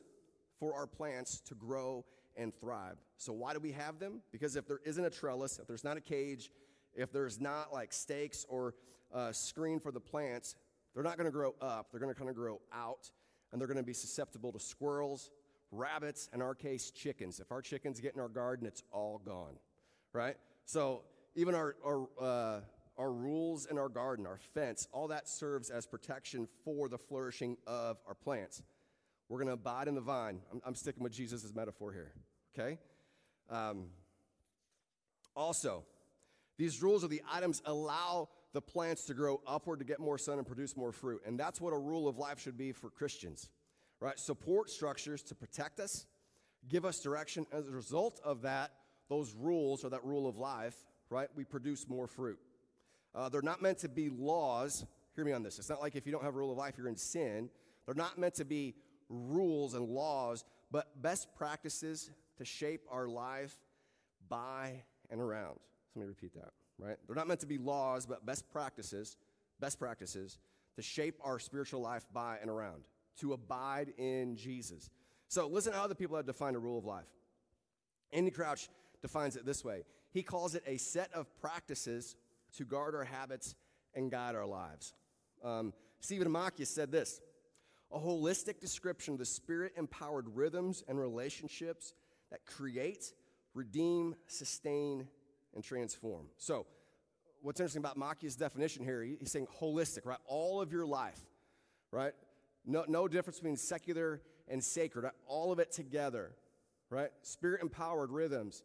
for 0.60 0.75
our 0.75 0.87
plants 0.87 1.40
to 1.46 1.54
grow 1.54 2.04
and 2.37 2.52
thrive. 2.60 2.96
So, 3.16 3.32
why 3.32 3.54
do 3.54 3.60
we 3.60 3.72
have 3.72 3.98
them? 3.98 4.20
Because 4.30 4.56
if 4.56 4.68
there 4.68 4.80
isn't 4.84 5.04
a 5.04 5.10
trellis, 5.10 5.58
if 5.58 5.66
there's 5.66 5.84
not 5.84 5.96
a 5.96 6.00
cage, 6.00 6.50
if 6.99 7.12
there's 7.12 7.40
not 7.40 7.73
like 7.73 7.93
stakes 7.93 8.45
or 8.49 8.75
a 9.12 9.33
screen 9.33 9.81
for 9.81 9.93
the 9.93 10.00
plants, 10.00 10.57
they're 10.95 11.05
not 11.05 11.17
going 11.17 11.26
to 11.26 11.33
grow 11.33 11.55
up. 11.61 11.90
They're 11.90 12.00
going 12.00 12.12
to 12.12 12.19
kind 12.19 12.28
of 12.28 12.37
grow 12.37 12.61
out, 12.73 13.11
and 13.50 13.61
they're 13.61 13.69
going 13.69 13.78
to 13.78 13.85
be 13.85 13.95
susceptible 13.95 14.52
to 14.52 14.59
squirrels, 14.59 15.31
rabbits, 15.71 16.28
in 16.35 16.43
our 16.43 16.55
case, 16.55 16.90
chickens. 16.90 17.40
If 17.40 17.52
our 17.52 17.62
chickens 17.62 18.00
get 18.00 18.14
in 18.14 18.21
our 18.21 18.28
garden, 18.28 18.67
it's 18.67 18.83
all 18.93 19.23
gone, 19.25 19.55
right? 20.12 20.37
So 20.64 21.02
even 21.35 21.55
our 21.55 21.76
our 21.85 22.09
uh, 22.21 22.61
our 22.99 23.12
rules 23.12 23.67
in 23.67 23.78
our 23.78 23.88
garden, 23.88 24.26
our 24.26 24.40
fence, 24.55 24.88
all 24.93 25.09
that 25.09 25.28
serves 25.28 25.71
as 25.71 25.87
protection 25.87 26.49
for 26.64 26.88
the 26.88 26.99
flourishing 26.99 27.57
of 27.67 27.99
our 28.09 28.14
plants. 28.14 28.62
We're 29.28 29.38
going 29.38 29.49
to 29.49 29.55
abide 29.55 29.88
in 29.88 29.95
the 29.95 30.00
vine. 30.00 30.40
I'm, 30.50 30.61
I'm 30.67 30.75
sticking 30.75 31.05
with 31.05 31.12
Jesus' 31.12 31.55
metaphor 31.55 31.93
here, 31.93 32.12
okay? 32.59 32.78
Um, 33.50 33.85
also, 35.37 35.85
these 36.58 36.82
rules 36.82 37.04
are 37.04 37.08
the 37.08 37.22
items 37.30 37.62
allow 37.64 38.28
the 38.52 38.60
plants 38.60 39.04
to 39.04 39.14
grow 39.14 39.40
upward 39.46 39.78
to 39.78 39.84
get 39.84 40.00
more 40.00 40.18
sun 40.18 40.38
and 40.38 40.46
produce 40.46 40.76
more 40.76 40.92
fruit. 40.92 41.22
And 41.24 41.38
that's 41.38 41.60
what 41.60 41.72
a 41.72 41.78
rule 41.78 42.08
of 42.08 42.18
life 42.18 42.40
should 42.40 42.58
be 42.58 42.72
for 42.72 42.90
Christians, 42.90 43.48
right? 44.00 44.18
Support 44.18 44.68
structures 44.68 45.22
to 45.24 45.34
protect 45.34 45.78
us, 45.78 46.06
give 46.68 46.84
us 46.84 47.00
direction. 47.00 47.46
As 47.52 47.68
a 47.68 47.70
result 47.70 48.20
of 48.24 48.42
that, 48.42 48.72
those 49.08 49.34
rules 49.34 49.84
or 49.84 49.90
that 49.90 50.04
rule 50.04 50.28
of 50.28 50.36
life, 50.36 50.74
right, 51.10 51.28
we 51.36 51.44
produce 51.44 51.88
more 51.88 52.08
fruit. 52.08 52.38
Uh, 53.14 53.28
they're 53.28 53.40
not 53.42 53.62
meant 53.62 53.78
to 53.78 53.88
be 53.88 54.10
laws. 54.10 54.84
Hear 55.14 55.24
me 55.24 55.32
on 55.32 55.42
this. 55.42 55.58
It's 55.58 55.70
not 55.70 55.80
like 55.80 55.96
if 55.96 56.06
you 56.06 56.12
don't 56.12 56.24
have 56.24 56.34
a 56.34 56.38
rule 56.38 56.50
of 56.50 56.58
life, 56.58 56.74
you're 56.76 56.88
in 56.88 56.96
sin. 56.96 57.50
They're 57.86 57.94
not 57.94 58.18
meant 58.18 58.34
to 58.34 58.44
be 58.44 58.74
rules 59.08 59.74
and 59.74 59.88
laws, 59.88 60.44
but 60.70 61.00
best 61.00 61.28
practices 61.34 62.10
to 62.36 62.44
shape 62.44 62.82
our 62.90 63.08
life 63.08 63.56
by 64.28 64.82
and 65.10 65.20
around. 65.20 65.58
Let 65.95 66.02
me 66.02 66.09
repeat 66.09 66.35
that, 66.35 66.50
right? 66.78 66.97
They're 67.07 67.16
not 67.16 67.28
meant 67.28 67.40
to 67.40 67.47
be 67.47 67.59
laws, 67.59 68.07
but 68.07 68.25
best 68.25 68.49
practices, 68.50 69.16
best 69.61 69.78
practices 69.78 70.38
to 70.76 70.83
shape 70.83 71.16
our 71.23 71.38
spiritual 71.38 71.80
life 71.80 72.07
by 72.12 72.38
and 72.40 72.50
around, 72.50 72.85
to 73.21 73.33
abide 73.33 73.92
in 73.99 74.37
Jesus. 74.37 74.90
So 75.28 75.49
listen 75.49 75.73
how 75.73 75.85
other 75.85 75.95
people 75.95 76.16
have 76.16 76.26
defined 76.26 76.57
a 76.57 76.61
rule 76.61 76.78
of 76.78 76.85
life. 76.85 77.09
Andy 78.12 78.30
Crouch 78.30 78.68
defines 79.02 79.37
it 79.37 79.45
this 79.45 79.64
way 79.64 79.83
he 80.11 80.23
calls 80.23 80.54
it 80.54 80.62
a 80.66 80.78
set 80.78 81.12
of 81.12 81.26
practices 81.40 82.16
to 82.57 82.64
guard 82.64 82.95
our 82.95 83.04
habits 83.04 83.54
and 83.95 84.11
guide 84.11 84.35
our 84.35 84.47
lives. 84.47 84.95
Um, 85.45 85.73
Stephen 86.00 86.26
A. 86.26 86.30
Macchia 86.30 86.66
said 86.66 86.90
this 86.90 87.21
a 87.92 87.99
holistic 87.99 88.61
description 88.61 89.14
of 89.14 89.18
the 89.18 89.26
spirit 89.26 89.73
empowered 89.76 90.26
rhythms 90.35 90.83
and 90.88 90.99
relationships 90.99 91.95
that 92.30 92.45
create, 92.45 93.12
redeem, 93.54 94.14
sustain, 94.26 95.09
and 95.55 95.64
transform. 95.64 96.26
So, 96.37 96.67
what's 97.43 97.61
interesting 97.61 97.81
about 97.81 97.99
Macchia's 97.99 98.37
definition 98.37 98.85
here, 98.85 99.02
he's 99.02 99.31
saying 99.31 99.47
holistic, 99.61 100.05
right? 100.05 100.19
All 100.26 100.61
of 100.61 100.73
your 100.73 100.87
life, 100.87 101.21
right? 101.90 102.12
No, 102.67 102.85
no 102.88 103.09
difference 103.09 103.38
between 103.38 103.57
secular 103.57 104.21
and 104.49 104.62
sacred, 104.62 105.05
right? 105.05 105.12
all 105.26 105.52
of 105.52 105.59
it 105.59 105.73
together, 105.73 106.33
right? 106.90 107.11
Spirit 107.23 107.62
empowered 107.62 108.11
rhythms 108.11 108.62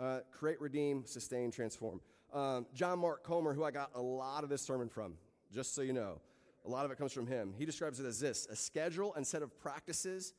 uh, 0.00 0.20
create, 0.32 0.60
redeem, 0.60 1.04
sustain, 1.04 1.50
transform. 1.50 2.00
Um, 2.32 2.66
John 2.74 2.98
Mark 2.98 3.24
Comer, 3.24 3.52
who 3.52 3.64
I 3.64 3.70
got 3.70 3.90
a 3.94 4.00
lot 4.00 4.44
of 4.44 4.50
this 4.50 4.62
sermon 4.62 4.88
from, 4.88 5.14
just 5.52 5.74
so 5.74 5.82
you 5.82 5.92
know, 5.92 6.20
a 6.64 6.68
lot 6.68 6.84
of 6.84 6.90
it 6.90 6.98
comes 6.98 7.12
from 7.12 7.26
him. 7.26 7.54
He 7.56 7.64
describes 7.64 8.00
it 8.00 8.06
as 8.06 8.20
this 8.20 8.46
a 8.50 8.56
schedule 8.56 9.14
and 9.14 9.26
set 9.26 9.42
of 9.42 9.58
practices 9.60 10.34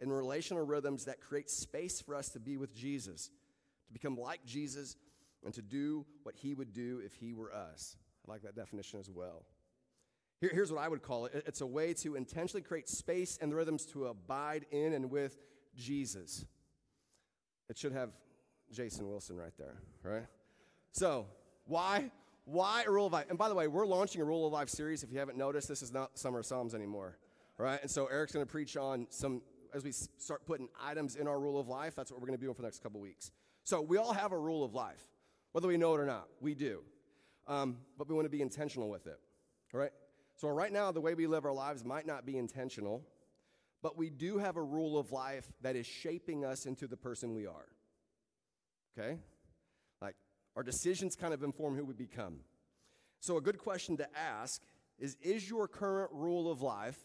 and 0.00 0.12
relational 0.12 0.64
rhythms 0.64 1.04
that 1.04 1.20
create 1.20 1.50
space 1.50 2.00
for 2.00 2.14
us 2.14 2.30
to 2.30 2.40
be 2.40 2.56
with 2.56 2.74
Jesus, 2.74 3.30
to 3.86 3.92
become 3.92 4.16
like 4.16 4.44
Jesus 4.44 4.96
and 5.44 5.54
to 5.54 5.62
do 5.62 6.04
what 6.22 6.34
he 6.34 6.54
would 6.54 6.72
do 6.72 7.00
if 7.04 7.14
he 7.14 7.32
were 7.32 7.52
us. 7.52 7.96
I 8.26 8.32
like 8.32 8.42
that 8.42 8.54
definition 8.54 9.00
as 9.00 9.08
well. 9.10 9.44
Here, 10.40 10.50
here's 10.52 10.72
what 10.72 10.82
I 10.82 10.88
would 10.88 11.02
call 11.02 11.26
it 11.26 11.44
it's 11.46 11.60
a 11.60 11.66
way 11.66 11.92
to 11.94 12.16
intentionally 12.16 12.62
create 12.62 12.88
space 12.88 13.38
and 13.40 13.54
rhythms 13.54 13.84
to 13.86 14.06
abide 14.06 14.66
in 14.70 14.92
and 14.92 15.10
with 15.10 15.36
Jesus. 15.76 16.44
It 17.68 17.78
should 17.78 17.92
have 17.92 18.10
Jason 18.72 19.08
Wilson 19.08 19.36
right 19.36 19.52
there, 19.58 19.76
right? 20.02 20.26
So, 20.92 21.26
why? 21.66 22.10
Why 22.46 22.84
a 22.86 22.90
rule 22.90 23.06
of 23.06 23.12
life? 23.12 23.26
And 23.28 23.38
by 23.38 23.48
the 23.48 23.54
way, 23.54 23.68
we're 23.68 23.86
launching 23.86 24.20
a 24.20 24.24
rule 24.24 24.46
of 24.46 24.52
life 24.52 24.68
series. 24.68 25.02
If 25.04 25.12
you 25.12 25.18
haven't 25.18 25.38
noticed, 25.38 25.68
this 25.68 25.82
is 25.82 25.92
not 25.92 26.18
Summer 26.18 26.42
Psalms 26.42 26.74
anymore, 26.74 27.16
right? 27.58 27.80
And 27.80 27.90
so 27.90 28.06
Eric's 28.06 28.32
going 28.32 28.44
to 28.44 28.50
preach 28.50 28.76
on 28.76 29.06
some 29.10 29.42
as 29.72 29.84
we 29.84 29.92
start 29.92 30.44
putting 30.46 30.68
items 30.82 31.14
in 31.14 31.28
our 31.28 31.38
rule 31.38 31.60
of 31.60 31.68
life. 31.68 31.94
That's 31.94 32.10
what 32.10 32.20
we're 32.20 32.26
going 32.26 32.38
to 32.38 32.40
be 32.40 32.46
doing 32.46 32.54
for 32.54 32.62
the 32.62 32.66
next 32.66 32.82
couple 32.82 33.00
weeks. 33.00 33.30
So 33.62 33.80
we 33.80 33.98
all 33.98 34.12
have 34.12 34.32
a 34.32 34.38
rule 34.38 34.64
of 34.64 34.74
life 34.74 35.09
whether 35.52 35.68
we 35.68 35.76
know 35.76 35.94
it 35.94 36.00
or 36.00 36.06
not. 36.06 36.28
We 36.40 36.54
do. 36.54 36.82
Um, 37.46 37.78
but 37.98 38.08
we 38.08 38.14
want 38.14 38.26
to 38.26 38.30
be 38.30 38.42
intentional 38.42 38.88
with 38.88 39.06
it. 39.06 39.18
All 39.74 39.80
right? 39.80 39.92
So, 40.36 40.48
right 40.48 40.72
now, 40.72 40.92
the 40.92 41.00
way 41.00 41.14
we 41.14 41.26
live 41.26 41.44
our 41.44 41.52
lives 41.52 41.84
might 41.84 42.06
not 42.06 42.24
be 42.24 42.38
intentional, 42.38 43.02
but 43.82 43.96
we 43.96 44.10
do 44.10 44.38
have 44.38 44.56
a 44.56 44.62
rule 44.62 44.98
of 44.98 45.12
life 45.12 45.50
that 45.62 45.76
is 45.76 45.86
shaping 45.86 46.44
us 46.44 46.66
into 46.66 46.86
the 46.86 46.96
person 46.96 47.34
we 47.34 47.46
are. 47.46 47.66
Okay? 48.98 49.18
Like, 50.00 50.14
our 50.56 50.62
decisions 50.62 51.16
kind 51.16 51.34
of 51.34 51.42
inform 51.42 51.76
who 51.76 51.84
we 51.84 51.94
become. 51.94 52.40
So, 53.20 53.36
a 53.36 53.40
good 53.40 53.58
question 53.58 53.96
to 53.98 54.06
ask 54.16 54.62
is 54.98 55.16
Is 55.20 55.48
your 55.48 55.68
current 55.68 56.10
rule 56.12 56.50
of 56.50 56.62
life, 56.62 56.98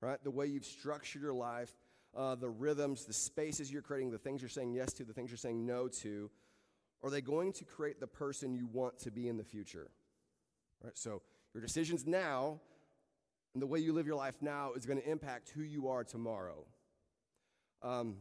right, 0.00 0.22
the 0.22 0.30
way 0.30 0.46
you've 0.46 0.64
structured 0.64 1.22
your 1.22 1.34
life, 1.34 1.72
uh, 2.16 2.34
the 2.34 2.48
rhythms, 2.48 3.04
the 3.06 3.12
spaces 3.12 3.72
you're 3.72 3.82
creating, 3.82 4.10
the 4.10 4.18
things 4.18 4.42
you're 4.42 4.48
saying 4.48 4.72
yes 4.72 4.92
to, 4.94 5.04
the 5.04 5.12
things 5.12 5.30
you're 5.30 5.38
saying 5.38 5.64
no 5.64 5.88
to, 5.88 6.30
are 7.02 7.10
they 7.10 7.20
going 7.20 7.52
to 7.54 7.64
create 7.64 8.00
the 8.00 8.06
person 8.06 8.54
you 8.54 8.66
want 8.66 8.98
to 9.00 9.10
be 9.10 9.28
in 9.28 9.36
the 9.36 9.44
future? 9.44 9.90
Right? 10.82 10.96
So 10.96 11.22
your 11.54 11.62
decisions 11.62 12.06
now 12.06 12.60
and 13.54 13.62
the 13.62 13.66
way 13.66 13.78
you 13.78 13.92
live 13.92 14.06
your 14.06 14.16
life 14.16 14.36
now 14.40 14.72
is 14.74 14.86
going 14.86 15.00
to 15.00 15.10
impact 15.10 15.50
who 15.50 15.62
you 15.62 15.88
are 15.88 16.04
tomorrow. 16.04 16.64
Um, 17.82 18.16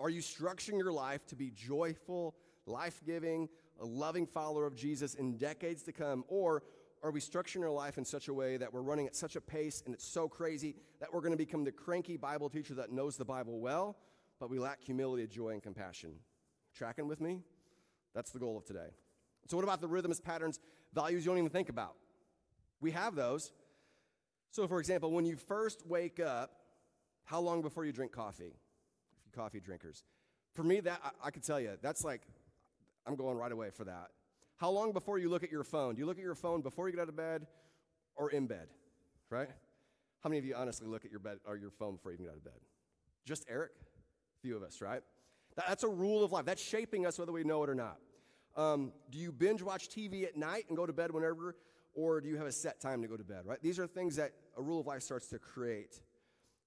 are 0.00 0.10
you 0.10 0.20
structuring 0.20 0.78
your 0.78 0.92
life 0.92 1.26
to 1.26 1.36
be 1.36 1.50
joyful, 1.50 2.34
life 2.66 3.00
giving, 3.04 3.48
a 3.80 3.84
loving 3.84 4.26
follower 4.26 4.66
of 4.66 4.76
Jesus 4.76 5.14
in 5.14 5.36
decades 5.36 5.82
to 5.84 5.92
come? 5.92 6.24
Or 6.28 6.62
are 7.02 7.10
we 7.10 7.20
structuring 7.20 7.62
our 7.62 7.70
life 7.70 7.98
in 7.98 8.04
such 8.04 8.28
a 8.28 8.34
way 8.34 8.56
that 8.56 8.72
we're 8.72 8.82
running 8.82 9.06
at 9.06 9.16
such 9.16 9.36
a 9.36 9.40
pace 9.40 9.82
and 9.84 9.94
it's 9.94 10.06
so 10.06 10.28
crazy 10.28 10.74
that 11.00 11.12
we're 11.12 11.20
going 11.20 11.32
to 11.32 11.38
become 11.38 11.64
the 11.64 11.72
cranky 11.72 12.16
Bible 12.16 12.48
teacher 12.48 12.74
that 12.74 12.92
knows 12.92 13.16
the 13.16 13.24
Bible 13.24 13.60
well, 13.60 13.96
but 14.38 14.50
we 14.50 14.58
lack 14.58 14.82
humility, 14.82 15.26
joy, 15.26 15.50
and 15.50 15.62
compassion? 15.62 16.12
Tracking 16.74 17.08
with 17.08 17.20
me? 17.20 17.42
That's 18.14 18.30
the 18.30 18.38
goal 18.38 18.56
of 18.56 18.64
today. 18.64 18.88
So, 19.46 19.56
what 19.56 19.64
about 19.64 19.80
the 19.80 19.88
rhythms, 19.88 20.20
patterns, 20.20 20.60
values 20.94 21.24
you 21.24 21.30
don't 21.30 21.38
even 21.38 21.50
think 21.50 21.68
about? 21.68 21.94
We 22.80 22.90
have 22.92 23.14
those. 23.14 23.52
So, 24.50 24.66
for 24.66 24.78
example, 24.78 25.10
when 25.10 25.24
you 25.24 25.36
first 25.36 25.86
wake 25.86 26.20
up, 26.20 26.50
how 27.24 27.40
long 27.40 27.62
before 27.62 27.84
you 27.84 27.92
drink 27.92 28.12
coffee? 28.12 28.54
If 29.18 29.26
you 29.26 29.32
coffee 29.34 29.60
drinkers. 29.60 30.04
For 30.54 30.62
me, 30.62 30.80
that 30.80 31.00
I, 31.04 31.28
I 31.28 31.30
could 31.30 31.42
tell 31.42 31.60
you, 31.60 31.76
that's 31.82 32.04
like, 32.04 32.22
I'm 33.06 33.16
going 33.16 33.36
right 33.36 33.52
away 33.52 33.70
for 33.70 33.84
that. 33.84 34.08
How 34.56 34.70
long 34.70 34.92
before 34.92 35.18
you 35.18 35.28
look 35.28 35.44
at 35.44 35.52
your 35.52 35.64
phone? 35.64 35.94
Do 35.94 36.00
you 36.00 36.06
look 36.06 36.18
at 36.18 36.24
your 36.24 36.34
phone 36.34 36.62
before 36.62 36.88
you 36.88 36.94
get 36.94 37.02
out 37.02 37.08
of 37.08 37.16
bed 37.16 37.46
or 38.16 38.30
in 38.30 38.46
bed? 38.46 38.68
Right? 39.30 39.48
How 40.22 40.28
many 40.28 40.38
of 40.38 40.44
you 40.44 40.54
honestly 40.56 40.88
look 40.88 41.04
at 41.04 41.10
your 41.10 41.20
bed 41.20 41.38
or 41.46 41.56
your 41.56 41.70
phone 41.70 41.94
before 41.94 42.10
you 42.10 42.16
even 42.16 42.26
get 42.26 42.32
out 42.32 42.38
of 42.38 42.44
bed? 42.44 42.60
Just 43.24 43.44
Eric? 43.48 43.70
Few 44.42 44.56
of 44.56 44.62
us, 44.62 44.80
right? 44.80 45.02
That's 45.66 45.82
a 45.82 45.88
rule 45.88 46.24
of 46.24 46.32
life. 46.32 46.44
That's 46.44 46.62
shaping 46.62 47.06
us 47.06 47.18
whether 47.18 47.32
we 47.32 47.42
know 47.42 47.64
it 47.64 47.70
or 47.70 47.74
not. 47.74 47.98
Um, 48.56 48.92
do 49.10 49.18
you 49.18 49.32
binge 49.32 49.62
watch 49.62 49.88
TV 49.88 50.24
at 50.24 50.36
night 50.36 50.64
and 50.68 50.76
go 50.76 50.86
to 50.86 50.92
bed 50.92 51.10
whenever, 51.12 51.56
or 51.94 52.20
do 52.20 52.28
you 52.28 52.36
have 52.36 52.46
a 52.46 52.52
set 52.52 52.80
time 52.80 53.02
to 53.02 53.08
go 53.08 53.16
to 53.16 53.24
bed, 53.24 53.42
right? 53.44 53.60
These 53.62 53.78
are 53.78 53.86
things 53.86 54.16
that 54.16 54.32
a 54.56 54.62
rule 54.62 54.80
of 54.80 54.86
life 54.86 55.02
starts 55.02 55.28
to 55.28 55.38
create. 55.38 56.00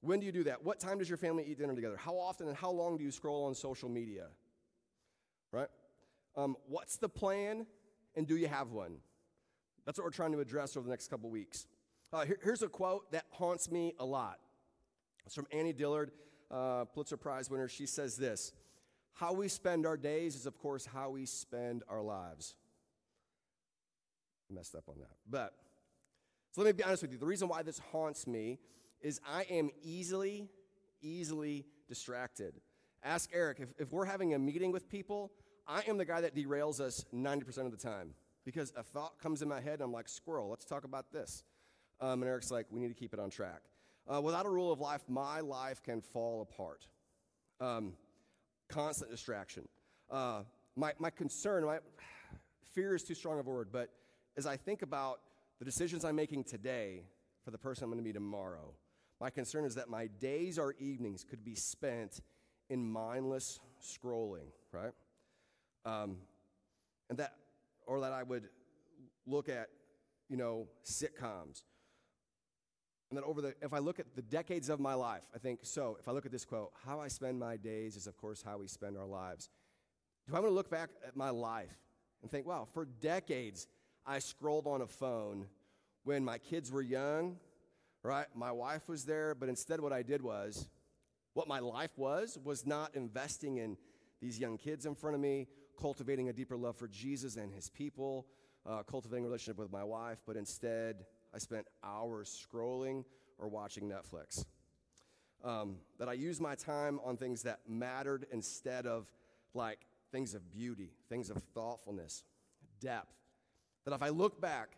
When 0.02 0.20
do 0.20 0.26
you 0.26 0.32
do 0.32 0.44
that? 0.46 0.64
What 0.64 0.80
time 0.80 0.98
does 0.98 1.10
your 1.10 1.18
family 1.18 1.46
eat 1.48 1.60
dinner 1.60 1.76
together? 1.76 1.98
How 1.98 2.16
often 2.16 2.48
and 2.48 2.58
how 2.58 2.72
long 2.72 2.98
do 2.98 3.04
you 3.04 3.12
scroll 3.12 3.46
on 3.46 3.56
social 3.56 3.88
media? 3.88 4.28
Right? 5.52 5.68
Um, 6.36 6.56
what's 6.68 6.98
the 6.98 7.10
plan, 7.10 7.66
and 8.16 8.28
do 8.28 8.36
you 8.36 8.48
have 8.48 8.72
one? 8.72 8.98
That's 9.86 9.98
what 9.98 10.06
we're 10.06 10.12
trying 10.12 10.32
to 10.34 10.40
address 10.40 10.76
over 10.76 10.86
the 10.86 10.92
next 10.92 11.10
couple 11.10 11.30
weeks. 11.30 11.68
Uh, 12.14 12.26
here, 12.26 12.40
here's 12.44 12.62
a 12.62 12.70
quote 12.70 13.12
that 13.12 13.26
haunts 13.32 13.72
me 13.72 13.94
a 14.00 14.06
lot. 14.06 14.40
It's 15.26 15.36
from 15.36 15.48
Annie 15.52 15.74
Dillard, 15.74 16.12
uh, 16.50 16.86
Pulitzer 16.86 17.18
Prize 17.18 17.50
winner. 17.50 17.68
She 17.68 17.86
says 17.86 18.18
this 18.18 18.54
how 19.14 19.34
we 19.34 19.48
spend 19.48 19.86
our 19.86 19.98
days 19.98 20.36
is, 20.36 20.46
of 20.46 20.58
course, 20.58 20.86
how 20.86 21.10
we 21.10 21.26
spend 21.26 21.84
our 21.90 22.02
lives. 22.02 22.56
I 24.50 24.54
messed 24.54 24.76
up 24.76 24.86
on 24.88 24.96
that. 25.00 25.16
But, 25.30 25.54
so 26.52 26.62
let 26.62 26.68
me 26.68 26.72
be 26.74 26.84
honest 26.84 27.02
with 27.02 27.12
you. 27.12 27.18
The 27.18 27.26
reason 27.26 27.48
why 27.48 27.64
this 27.64 27.80
haunts 27.92 28.28
me 28.28 28.60
is 29.02 29.20
I 29.28 29.44
am 29.50 29.70
easily, 29.84 30.50
easily 31.02 31.66
distracted. 31.88 32.60
Ask 33.04 33.30
Eric, 33.34 33.60
if, 33.60 33.74
if 33.80 33.92
we're 33.92 34.06
having 34.06 34.34
a 34.34 34.40
meeting 34.40 34.72
with 34.72 34.90
people, 34.90 35.32
I 35.68 35.84
am 35.88 35.98
the 35.98 36.06
guy 36.06 36.22
that 36.22 36.36
derails 36.36 36.80
us 36.80 37.06
90% 37.14 37.66
of 37.66 37.72
the 37.72 37.78
time 37.78 38.14
because 38.46 38.74
a 38.76 38.84
thought 38.84 39.20
comes 39.20 39.42
in 39.42 39.48
my 39.48 39.60
head 39.60 39.76
and 39.76 39.84
I'm 39.84 39.92
like, 39.92 40.08
squirrel, 40.08 40.50
let's 40.50 40.66
talk 40.66 40.84
about 40.84 41.12
this. 41.12 41.44
Um, 42.00 42.22
and 42.22 42.30
Eric's 42.30 42.52
like, 42.52 42.66
we 42.70 42.80
need 42.80 42.90
to 42.90 42.94
keep 42.94 43.14
it 43.14 43.20
on 43.20 43.30
track. 43.30 43.62
Uh, 44.12 44.20
without 44.20 44.46
a 44.46 44.50
rule 44.50 44.72
of 44.72 44.80
life, 44.80 45.02
my 45.08 45.40
life 45.40 45.82
can 45.84 46.02
fall 46.02 46.42
apart. 46.42 46.88
Um, 47.60 47.94
constant 48.72 49.12
distraction. 49.12 49.68
Uh, 50.10 50.44
my, 50.76 50.94
my 51.00 51.10
concern, 51.10 51.66
my 51.66 51.80
fear 52.74 52.96
is 52.96 53.04
too 53.04 53.14
strong 53.14 53.40
of 53.40 53.48
a 53.48 53.50
word, 53.50 53.70
but 53.72 53.90
as 54.38 54.46
I 54.46 54.58
think 54.58 54.82
about 54.82 55.20
the 55.60 55.66
decisions 55.66 56.06
I'm 56.06 56.16
making 56.16 56.46
today 56.46 57.04
for 57.44 57.52
the 57.52 57.58
person 57.58 57.84
I'm 57.84 57.90
going 57.90 58.04
to 58.04 58.04
be 58.04 58.14
tomorrow, 58.14 58.74
my 59.20 59.30
concern 59.30 59.66
is 59.66 59.76
that 59.76 59.90
my 59.90 60.08
days 60.08 60.58
or 60.58 60.74
evenings 60.80 61.24
could 61.24 61.44
be 61.44 61.56
spent 61.56 62.22
in 62.70 62.90
mindless 62.90 63.60
scrolling, 63.82 64.48
right? 64.72 64.94
Um, 65.86 66.18
and 67.10 67.20
that, 67.20 67.34
or 67.86 68.00
that 68.02 68.14
I 68.14 68.24
would 68.24 68.48
look 69.28 69.50
at, 69.50 69.68
you 70.30 70.38
know, 70.38 70.68
sitcoms 70.86 71.64
and 73.12 73.18
then 73.18 73.26
over 73.26 73.42
the, 73.42 73.54
if 73.62 73.74
I 73.74 73.80
look 73.80 74.00
at 74.00 74.16
the 74.16 74.22
decades 74.22 74.70
of 74.70 74.80
my 74.80 74.94
life, 74.94 75.24
I 75.36 75.38
think, 75.38 75.60
so 75.64 75.98
if 76.00 76.08
I 76.08 76.14
look 76.14 76.26
at 76.26 76.32
this 76.32 76.46
quote, 76.46 76.72
how 76.86 77.02
I 77.02 77.10
spend 77.10 77.38
my 77.38 77.58
days 77.58 77.98
is, 77.98 78.08
of 78.08 78.16
course, 78.16 78.42
how 78.42 78.58
we 78.58 78.68
spend 78.68 78.98
our 78.98 79.06
lives. 79.06 79.50
Do 80.30 80.34
I 80.34 80.40
want 80.40 80.50
to 80.50 80.56
look 80.56 80.70
back 80.70 80.92
at 81.06 81.18
my 81.18 81.30
life 81.30 81.76
and 82.22 82.32
think, 82.32 82.48
wow, 82.48 82.70
for 82.74 82.86
decades, 82.86 83.68
I 84.06 84.20
scrolled 84.20 84.66
on 84.66 84.82
a 84.82 84.88
phone 84.88 85.48
when 86.06 86.24
my 86.24 86.38
kids 86.38 86.72
were 86.72 86.82
young, 86.82 87.36
right? 88.02 88.28
My 88.34 88.54
wife 88.54 88.88
was 88.88 89.04
there, 89.04 89.36
but 89.36 89.50
instead, 89.50 89.82
what 89.82 89.92
I 89.92 90.04
did 90.04 90.22
was, 90.22 90.70
what 91.34 91.50
my 91.50 91.60
life 91.60 91.92
was, 91.98 92.40
was 92.42 92.66
not 92.66 92.96
investing 92.96 93.58
in 93.58 93.76
these 94.22 94.40
young 94.40 94.58
kids 94.58 94.86
in 94.86 94.96
front 94.96 95.16
of 95.16 95.22
me, 95.22 95.48
cultivating 95.78 96.30
a 96.30 96.34
deeper 96.34 96.56
love 96.56 96.78
for 96.78 96.88
Jesus 96.88 97.36
and 97.36 97.52
his 97.52 97.70
people, 97.70 98.26
uh, 98.66 98.84
cultivating 98.84 99.26
a 99.26 99.28
relationship 99.28 99.58
with 99.58 99.70
my 99.70 99.84
wife, 99.84 100.20
but 100.26 100.38
instead, 100.38 101.04
I 101.34 101.38
spent 101.38 101.68
hours 101.84 102.46
scrolling 102.46 103.06
or 103.38 103.48
watching 103.48 103.90
Netflix. 103.90 104.46
Um, 105.44 105.78
that 105.98 106.08
I 106.08 106.14
used 106.14 106.40
my 106.40 106.56
time 106.56 107.00
on 107.04 107.18
things 107.18 107.44
that 107.44 107.62
mattered 107.68 108.28
instead 108.32 108.86
of 108.86 109.12
like 109.54 109.80
things 110.12 110.36
of 110.36 110.52
beauty, 110.52 110.92
things 111.10 111.30
of 111.30 111.42
thoughtfulness, 111.56 112.24
depth. 112.80 113.14
That 113.86 113.94
if 113.94 114.04
I 114.04 114.10
look 114.10 114.40
back 114.40 114.78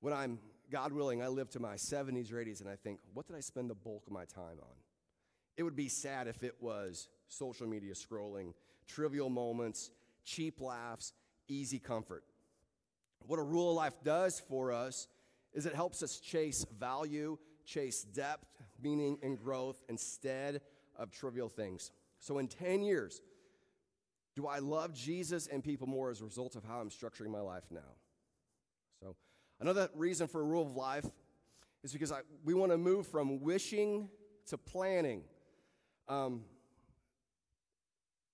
when 0.00 0.14
I'm, 0.14 0.38
God 0.70 0.92
willing, 0.92 1.22
I 1.22 1.28
live 1.28 1.50
to 1.50 1.60
my 1.60 1.74
70s 1.74 2.32
or 2.32 2.36
80s 2.36 2.60
and 2.60 2.70
I 2.70 2.76
think, 2.76 3.00
what 3.12 3.26
did 3.26 3.36
I 3.36 3.40
spend 3.40 3.68
the 3.68 3.74
bulk 3.74 4.06
of 4.06 4.12
my 4.12 4.24
time 4.24 4.58
on? 4.62 4.74
It 5.56 5.62
would 5.64 5.76
be 5.76 5.88
sad 5.88 6.26
if 6.26 6.42
it 6.42 6.54
was 6.60 7.08
social 7.28 7.66
media 7.66 7.92
scrolling, 7.92 8.54
trivial 8.86 9.28
moments, 9.28 9.90
cheap 10.24 10.60
laughs, 10.60 11.12
easy 11.48 11.78
comfort. 11.78 12.24
What 13.26 13.38
a 13.38 13.42
rule 13.42 13.70
of 13.70 13.76
life 13.76 13.94
does 14.02 14.40
for 14.48 14.72
us 14.72 15.06
is 15.52 15.66
it 15.66 15.74
helps 15.74 16.02
us 16.02 16.18
chase 16.18 16.64
value, 16.78 17.38
chase 17.64 18.02
depth, 18.02 18.46
meaning, 18.82 19.18
and 19.22 19.38
growth 19.38 19.82
instead 19.88 20.60
of 20.96 21.10
trivial 21.10 21.48
things. 21.48 21.90
So, 22.18 22.38
in 22.38 22.48
10 22.48 22.82
years, 22.82 23.20
do 24.36 24.46
I 24.46 24.58
love 24.58 24.94
Jesus 24.94 25.46
and 25.46 25.62
people 25.64 25.86
more 25.86 26.10
as 26.10 26.20
a 26.20 26.24
result 26.24 26.54
of 26.54 26.64
how 26.64 26.80
I'm 26.80 26.90
structuring 26.90 27.30
my 27.30 27.40
life 27.40 27.64
now? 27.70 27.80
So, 29.00 29.16
another 29.60 29.88
reason 29.94 30.28
for 30.28 30.40
a 30.40 30.44
rule 30.44 30.66
of 30.66 30.76
life 30.76 31.06
is 31.82 31.92
because 31.92 32.12
I, 32.12 32.20
we 32.44 32.54
want 32.54 32.72
to 32.72 32.78
move 32.78 33.06
from 33.06 33.40
wishing 33.40 34.08
to 34.46 34.58
planning. 34.58 35.22
Um, 36.08 36.42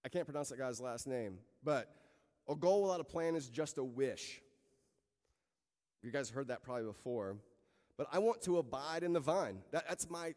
I 0.05 0.09
can't 0.09 0.25
pronounce 0.25 0.49
that 0.51 0.59
guy's 0.59 0.81
last 0.81 1.07
name, 1.07 1.39
but 1.63 1.93
a 2.49 2.55
goal 2.55 2.83
without 2.85 3.01
a 3.01 3.05
plan 3.05 3.35
is 3.35 3.49
just 3.49 3.79
a 3.79 3.85
wish. 3.85 4.41
You 6.03 6.11
guys 6.11 6.31
heard 6.31 6.49
that 6.49 6.63
probably 6.63 6.85
before. 6.85 7.37
But 7.97 8.09
I 8.13 8.19
want 8.19 8.43
to 8.43 8.59
abide 8.59 9.03
in 9.03 9.13
the 9.13 9.21
vine. 9.21 9.59
That, 9.73 9.85
that's 9.89 10.09
my 10.11 10.35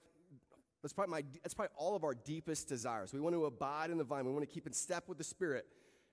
that's 0.81 0.93
probably, 0.93 1.11
my, 1.11 1.23
that's 1.43 1.53
probably 1.53 1.73
all 1.75 1.95
of 1.95 2.03
our 2.03 2.13
deepest 2.13 2.69
desires. 2.69 3.13
We 3.13 3.19
want 3.19 3.35
to 3.35 3.45
abide 3.45 3.89
in 3.89 3.97
the 3.97 4.03
vine. 4.03 4.25
We 4.25 4.31
want 4.31 4.47
to 4.47 4.53
keep 4.53 4.65
in 4.65 4.73
step 4.73 5.09
with 5.09 5.17
the 5.17 5.23
Spirit. 5.23 5.65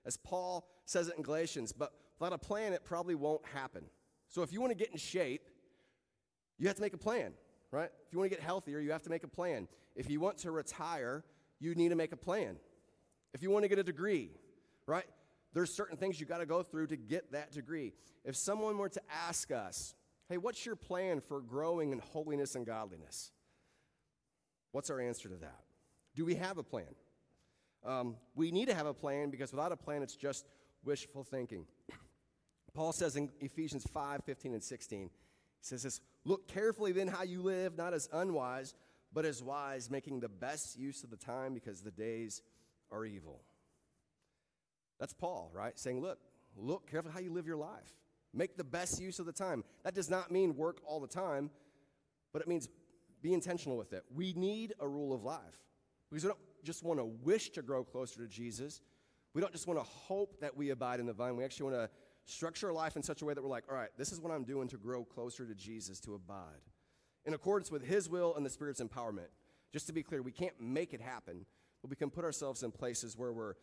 As 0.05 0.17
Paul 0.17 0.67
says 0.85 1.07
it 1.07 1.15
in 1.15 1.23
Galatians, 1.23 1.71
but 1.71 1.93
without 2.19 2.33
a 2.33 2.37
plan, 2.37 2.73
it 2.73 2.83
probably 2.83 3.15
won't 3.15 3.45
happen. 3.53 3.85
So 4.29 4.41
if 4.41 4.51
you 4.51 4.59
want 4.59 4.71
to 4.71 4.77
get 4.77 4.91
in 4.91 4.97
shape, 4.97 5.49
you 6.57 6.67
have 6.67 6.75
to 6.75 6.81
make 6.81 6.93
a 6.93 6.97
plan, 6.97 7.33
right? 7.71 7.89
If 8.05 8.13
you 8.13 8.19
want 8.19 8.29
to 8.29 8.35
get 8.35 8.43
healthier, 8.43 8.79
you 8.79 8.91
have 8.91 9.03
to 9.03 9.09
make 9.09 9.23
a 9.23 9.27
plan. 9.27 9.67
If 9.95 10.09
you 10.09 10.19
want 10.19 10.37
to 10.39 10.51
retire, 10.51 11.23
you 11.59 11.73
need 11.75 11.89
to 11.89 11.95
make 11.95 12.11
a 12.11 12.17
plan. 12.17 12.57
If 13.33 13.41
you 13.41 13.49
want 13.49 13.63
to 13.63 13.69
get 13.69 13.79
a 13.79 13.83
degree, 13.83 14.31
right? 14.85 15.05
There's 15.57 15.73
certain 15.73 15.97
things 15.97 16.19
you 16.19 16.27
got 16.27 16.37
to 16.37 16.45
go 16.45 16.61
through 16.61 16.85
to 16.87 16.95
get 16.95 17.31
that 17.31 17.51
degree. 17.51 17.93
If 18.23 18.35
someone 18.35 18.77
were 18.77 18.89
to 18.89 19.01
ask 19.27 19.49
us, 19.49 19.95
hey, 20.29 20.37
what's 20.37 20.63
your 20.67 20.75
plan 20.75 21.19
for 21.19 21.41
growing 21.41 21.91
in 21.91 21.97
holiness 21.97 22.53
and 22.53 22.63
godliness? 22.63 23.31
What's 24.71 24.91
our 24.91 25.01
answer 25.01 25.29
to 25.29 25.35
that? 25.37 25.63
Do 26.13 26.25
we 26.25 26.35
have 26.35 26.59
a 26.59 26.63
plan? 26.63 26.93
Um, 27.83 28.17
we 28.35 28.51
need 28.51 28.67
to 28.67 28.75
have 28.75 28.85
a 28.85 28.93
plan 28.93 29.31
because 29.31 29.51
without 29.51 29.71
a 29.71 29.75
plan, 29.75 30.03
it's 30.03 30.15
just 30.15 30.45
wishful 30.85 31.23
thinking. 31.23 31.65
Paul 32.75 32.93
says 32.93 33.15
in 33.15 33.31
Ephesians 33.39 33.83
5 33.91 34.23
15 34.25 34.53
and 34.53 34.63
16, 34.63 34.99
he 34.99 35.09
says 35.61 35.81
this 35.81 36.01
Look 36.23 36.47
carefully 36.47 36.91
then 36.91 37.07
how 37.07 37.23
you 37.23 37.41
live, 37.41 37.75
not 37.75 37.95
as 37.95 38.07
unwise, 38.13 38.75
but 39.11 39.25
as 39.25 39.41
wise, 39.41 39.89
making 39.89 40.19
the 40.19 40.29
best 40.29 40.77
use 40.77 41.03
of 41.03 41.09
the 41.09 41.17
time 41.17 41.55
because 41.55 41.81
the 41.81 41.89
days 41.89 42.43
are 42.91 43.05
evil. 43.05 43.41
That's 44.99 45.13
Paul, 45.13 45.51
right? 45.53 45.77
Saying, 45.77 46.01
look, 46.01 46.19
look 46.55 46.89
carefully 46.89 47.13
how 47.13 47.19
you 47.19 47.31
live 47.31 47.47
your 47.47 47.57
life. 47.57 47.93
Make 48.33 48.57
the 48.57 48.63
best 48.63 48.99
use 48.99 49.19
of 49.19 49.25
the 49.25 49.31
time. 49.31 49.63
That 49.83 49.95
does 49.95 50.09
not 50.09 50.31
mean 50.31 50.55
work 50.55 50.79
all 50.85 50.99
the 50.99 51.07
time, 51.07 51.49
but 52.33 52.41
it 52.41 52.47
means 52.47 52.67
be 53.21 53.33
intentional 53.33 53.77
with 53.77 53.93
it. 53.93 54.03
We 54.13 54.33
need 54.33 54.73
a 54.79 54.87
rule 54.87 55.13
of 55.13 55.23
life 55.23 55.63
because 56.09 56.23
we 56.23 56.29
don't 56.29 56.39
just 56.63 56.83
want 56.83 56.99
to 56.99 57.05
wish 57.05 57.49
to 57.51 57.61
grow 57.61 57.83
closer 57.83 58.21
to 58.21 58.27
Jesus. 58.27 58.81
We 59.33 59.41
don't 59.41 59.51
just 59.53 59.67
want 59.67 59.79
to 59.79 59.83
hope 59.83 60.39
that 60.41 60.55
we 60.55 60.71
abide 60.71 60.99
in 60.99 61.05
the 61.05 61.13
vine. 61.13 61.35
We 61.35 61.43
actually 61.43 61.71
want 61.71 61.89
to 61.89 61.89
structure 62.25 62.67
our 62.67 62.73
life 62.73 62.95
in 62.95 63.03
such 63.03 63.21
a 63.21 63.25
way 63.25 63.33
that 63.33 63.41
we're 63.41 63.49
like, 63.49 63.63
all 63.69 63.75
right, 63.75 63.89
this 63.97 64.11
is 64.11 64.19
what 64.19 64.31
I'm 64.31 64.43
doing 64.43 64.67
to 64.69 64.77
grow 64.77 65.03
closer 65.03 65.45
to 65.45 65.55
Jesus, 65.55 65.99
to 66.01 66.15
abide. 66.15 66.61
in 67.27 67.33
accordance 67.33 67.69
with 67.69 67.85
His 67.85 68.09
will 68.09 68.35
and 68.35 68.45
the 68.45 68.49
Spirit's 68.49 68.81
empowerment. 68.81 69.27
Just 69.71 69.85
to 69.87 69.93
be 69.93 70.01
clear, 70.01 70.21
we 70.21 70.31
can't 70.31 70.59
make 70.59 70.93
it 70.93 71.01
happen, 71.01 71.45
but 71.81 71.89
we 71.89 71.95
can 71.97 72.09
put 72.09 72.23
ourselves 72.23 72.63
in 72.63 72.71
places 72.71 73.17
where 73.17 73.33
we're 73.33 73.55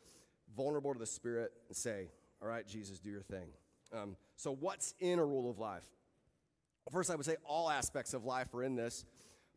vulnerable 0.57 0.93
to 0.93 0.99
the 0.99 1.07
Spirit 1.07 1.53
and 1.69 1.77
say, 1.77 2.09
All 2.43 2.49
right, 2.49 2.67
Jesus, 2.67 2.99
do 2.99 3.11
your 3.11 3.23
thing. 3.23 3.49
Um, 3.93 4.17
so, 4.37 4.55
what's 4.55 4.95
in 5.01 5.19
a 5.19 5.25
rule 5.25 5.51
of 5.51 5.59
life? 5.59 5.85
First, 6.93 7.11
I 7.11 7.15
would 7.15 7.25
say 7.25 7.37
all 7.45 7.71
aspects 7.71 8.13
of 8.13 8.25
life 8.25 8.53
are 8.55 8.63
in 8.63 8.77
this, 8.77 9.05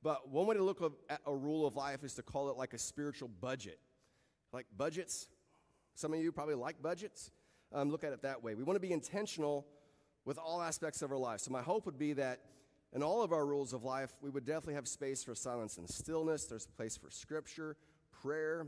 but 0.01 0.29
one 0.29 0.47
way 0.47 0.55
to 0.55 0.63
look 0.63 0.81
at 1.09 1.19
a 1.25 1.35
rule 1.35 1.65
of 1.65 1.75
life 1.75 2.03
is 2.03 2.13
to 2.15 2.21
call 2.21 2.49
it 2.49 2.57
like 2.57 2.73
a 2.73 2.77
spiritual 2.77 3.27
budget. 3.27 3.79
Like 4.53 4.65
budgets, 4.77 5.27
some 5.95 6.13
of 6.13 6.19
you 6.19 6.31
probably 6.31 6.55
like 6.55 6.81
budgets. 6.81 7.31
Um, 7.73 7.91
look 7.91 8.05
at 8.05 8.13
it 8.13 8.21
that 8.21 8.41
way. 8.43 8.55
We 8.55 8.63
want 8.63 8.77
to 8.77 8.87
be 8.87 8.93
intentional 8.93 9.67
with 10.23 10.37
all 10.37 10.61
aspects 10.61 11.01
of 11.01 11.11
our 11.11 11.17
life. 11.17 11.41
So, 11.41 11.51
my 11.51 11.61
hope 11.61 11.85
would 11.85 11.97
be 11.97 12.13
that 12.13 12.39
in 12.93 13.03
all 13.03 13.21
of 13.21 13.33
our 13.33 13.45
rules 13.45 13.73
of 13.73 13.83
life, 13.83 14.13
we 14.21 14.29
would 14.29 14.45
definitely 14.45 14.75
have 14.75 14.87
space 14.87 15.23
for 15.23 15.35
silence 15.35 15.77
and 15.77 15.89
stillness. 15.89 16.45
There's 16.45 16.65
a 16.65 16.69
place 16.69 16.95
for 16.95 17.11
scripture, 17.11 17.75
prayer, 18.21 18.67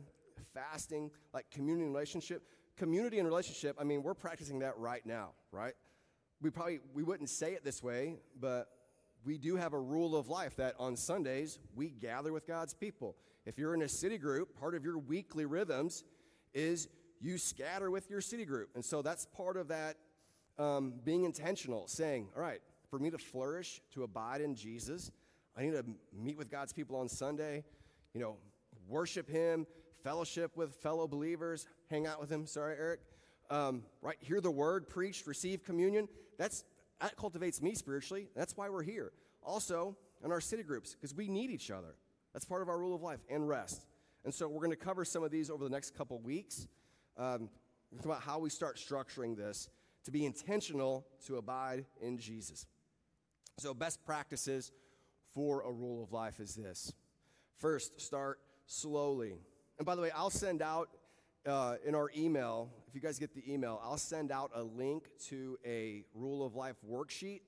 fasting, 0.54 1.12
like 1.34 1.50
community 1.52 1.86
and 1.86 1.94
relationship. 1.94 2.44
Community 2.78 3.20
and 3.20 3.28
relationship, 3.28 3.76
I 3.80 3.84
mean, 3.84 4.04
we're 4.04 4.14
practicing 4.14 4.60
that 4.60 4.78
right 4.78 5.06
now, 5.06 5.32
right? 5.52 5.74
We 6.42 6.50
probably 6.50 6.80
we 6.94 7.04
wouldn't 7.04 7.30
say 7.30 7.54
it 7.54 7.66
this 7.66 7.84
way, 7.84 8.16
but 8.40 8.70
we 9.26 9.38
do 9.38 9.58
have 9.58 9.74
a 9.74 9.80
rule 9.80 10.16
of 10.16 10.30
life 10.30 10.56
that 10.56 10.76
on 10.80 10.96
Sundays 10.96 11.60
we 11.76 11.90
gather 11.90 12.32
with 12.32 12.48
God's 12.48 12.74
people. 12.74 13.16
If 13.46 13.58
you're 13.58 13.74
in 13.74 13.82
a 13.82 13.90
city 13.90 14.18
group, 14.18 14.58
part 14.58 14.76
of 14.76 14.84
your 14.84 14.98
weekly 14.98 15.46
rhythms 15.46 16.04
is 16.54 16.88
you 17.20 17.38
scatter 17.38 17.92
with 17.92 18.10
your 18.10 18.22
city 18.22 18.46
group. 18.46 18.70
And 18.76 18.84
so 18.84 19.02
that's 19.02 19.26
part 19.26 19.58
of 19.58 19.68
that 19.68 19.98
um, 20.58 20.94
being 21.04 21.26
intentional, 21.26 21.88
saying, 21.88 22.30
all 22.36 22.42
right, 22.42 22.62
for 22.90 23.00
me 23.00 23.10
to 23.10 23.18
flourish, 23.18 23.82
to 23.94 24.04
abide 24.04 24.42
in 24.42 24.56
Jesus, 24.56 25.12
I 25.58 25.64
need 25.64 25.72
to 25.72 25.86
meet 26.14 26.38
with 26.38 26.50
God's 26.50 26.74
people 26.74 26.96
on 26.96 27.10
Sunday, 27.10 27.64
you 28.14 28.22
know, 28.22 28.38
worship 28.88 29.30
Him, 29.30 29.68
fellowship 30.04 30.56
with 30.56 30.76
fellow 30.76 31.08
believers, 31.08 31.68
hang 31.90 32.08
out 32.08 32.20
with 32.20 32.30
them. 32.30 32.46
Sorry, 32.46 32.76
Eric. 32.78 33.02
Um, 33.50 33.84
right, 34.02 34.18
hear 34.20 34.42
the 34.42 34.52
word 34.52 34.88
preached, 34.88 35.26
receive 35.26 35.64
communion. 35.64 36.08
That's 36.38 36.64
that 37.02 37.16
cultivates 37.16 37.62
me 37.62 37.76
spiritually. 37.76 38.28
That's 38.36 38.58
why 38.58 38.70
we're 38.70 38.84
here. 38.84 39.12
Also, 39.42 39.96
in 40.24 40.32
our 40.32 40.42
city 40.42 40.64
groups, 40.64 40.94
because 40.96 41.16
we 41.16 41.28
need 41.28 41.50
each 41.50 41.72
other. 41.72 41.96
That's 42.34 42.46
part 42.46 42.62
of 42.62 42.70
our 42.70 42.78
rule 42.78 42.94
of 42.94 43.02
life 43.02 43.20
and 43.30 43.48
rest. 43.48 43.86
And 44.26 44.34
so 44.34 44.48
we're 44.48 44.60
going 44.60 44.72
to 44.72 44.76
cover 44.76 45.06
some 45.06 45.24
of 45.24 45.32
these 45.32 45.50
over 45.50 45.64
the 45.64 45.70
next 45.70 45.96
couple 45.98 46.20
weeks. 46.20 46.68
Um, 47.18 47.50
about 48.04 48.22
how 48.22 48.40
we 48.40 48.50
start 48.50 48.78
structuring 48.78 49.36
this 49.36 49.70
to 50.06 50.12
be 50.12 50.26
intentional 50.26 51.06
to 51.26 51.38
abide 51.38 51.86
in 52.02 52.18
Jesus. 52.18 52.66
So, 53.58 53.74
best 53.74 54.06
practices 54.06 54.72
for 55.34 55.62
a 55.62 55.72
rule 55.72 56.04
of 56.04 56.12
life 56.12 56.40
is 56.40 56.56
this 56.56 56.94
first, 57.58 58.00
start 58.00 58.40
slowly. 58.68 59.36
And 59.80 59.86
by 59.86 59.96
the 59.96 60.02
way, 60.02 60.12
I'll 60.12 60.30
send 60.30 60.62
out 60.62 60.90
uh, 61.46 61.76
in 61.86 61.96
our 61.96 62.12
email, 62.16 62.70
if 62.90 62.94
you 62.94 63.00
guys 63.00 63.18
get 63.18 63.34
the 63.34 63.42
email, 63.52 63.82
I'll 63.82 63.98
send 63.98 64.30
out 64.30 64.52
a 64.54 64.62
link 64.62 65.08
to 65.30 65.58
a 65.66 66.04
rule 66.14 66.46
of 66.46 66.54
life 66.54 66.76
worksheet 66.88 67.40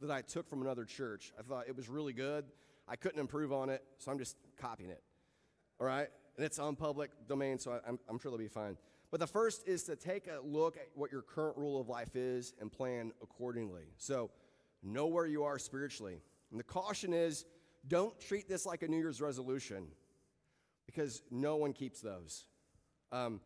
that 0.00 0.10
I 0.10 0.22
took 0.22 0.48
from 0.48 0.62
another 0.62 0.86
church. 0.86 1.34
I 1.38 1.42
thought 1.42 1.68
it 1.68 1.76
was 1.76 1.90
really 1.90 2.14
good. 2.14 2.46
I 2.88 2.96
couldn't 2.96 3.20
improve 3.20 3.52
on 3.52 3.68
it, 3.68 3.84
so 3.98 4.10
I'm 4.10 4.18
just 4.18 4.38
copying 4.58 4.88
it. 4.88 5.02
All 5.78 5.86
right? 5.86 6.08
And 6.38 6.46
it's 6.46 6.58
on 6.58 6.76
public 6.76 7.10
domain, 7.28 7.58
so 7.58 7.72
I, 7.72 7.88
am 7.88 7.98
I'm 8.08 8.18
sure 8.18 8.30
they'll 8.30 8.38
be 8.38 8.48
fine. 8.48 8.78
But 9.10 9.20
the 9.20 9.26
first 9.26 9.68
is 9.68 9.82
to 9.84 9.96
take 9.96 10.28
a 10.28 10.40
look 10.42 10.78
at 10.78 10.88
what 10.94 11.12
your 11.12 11.22
current 11.22 11.58
rule 11.58 11.78
of 11.78 11.90
life 11.90 12.16
is 12.16 12.54
and 12.58 12.72
plan 12.72 13.12
accordingly. 13.22 13.84
So, 13.98 14.30
know 14.82 15.08
where 15.08 15.26
you 15.26 15.44
are 15.44 15.58
spiritually. 15.58 16.22
And 16.50 16.58
the 16.58 16.64
caution 16.64 17.12
is 17.12 17.44
don't 17.86 18.18
treat 18.18 18.48
this 18.48 18.64
like 18.64 18.82
a 18.82 18.88
New 18.88 18.96
Year's 18.96 19.20
resolution 19.20 19.88
because 20.86 21.22
no 21.30 21.56
one 21.56 21.72
keeps 21.72 22.00
those. 22.00 22.46
Um, 23.12 23.40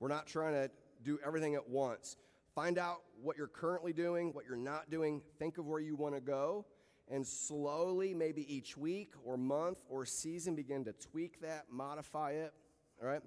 we're 0.00 0.08
not 0.08 0.26
trying 0.26 0.54
to 0.54 0.70
do 1.02 1.18
everything 1.24 1.54
at 1.54 1.68
once. 1.68 2.16
Find 2.54 2.78
out 2.78 3.02
what 3.22 3.36
you're 3.36 3.46
currently 3.46 3.92
doing, 3.92 4.32
what 4.32 4.44
you're 4.46 4.56
not 4.56 4.90
doing, 4.90 5.22
think 5.38 5.58
of 5.58 5.66
where 5.66 5.80
you 5.80 5.94
want 5.94 6.14
to 6.14 6.20
go, 6.20 6.66
and 7.10 7.26
slowly, 7.26 8.14
maybe 8.14 8.52
each 8.52 8.76
week 8.76 9.12
or 9.24 9.36
month 9.36 9.78
or 9.88 10.04
season, 10.04 10.54
begin 10.54 10.84
to 10.84 10.92
tweak 10.92 11.40
that, 11.40 11.66
modify 11.70 12.32
it. 12.32 12.52
All 13.00 13.08
right? 13.08 13.22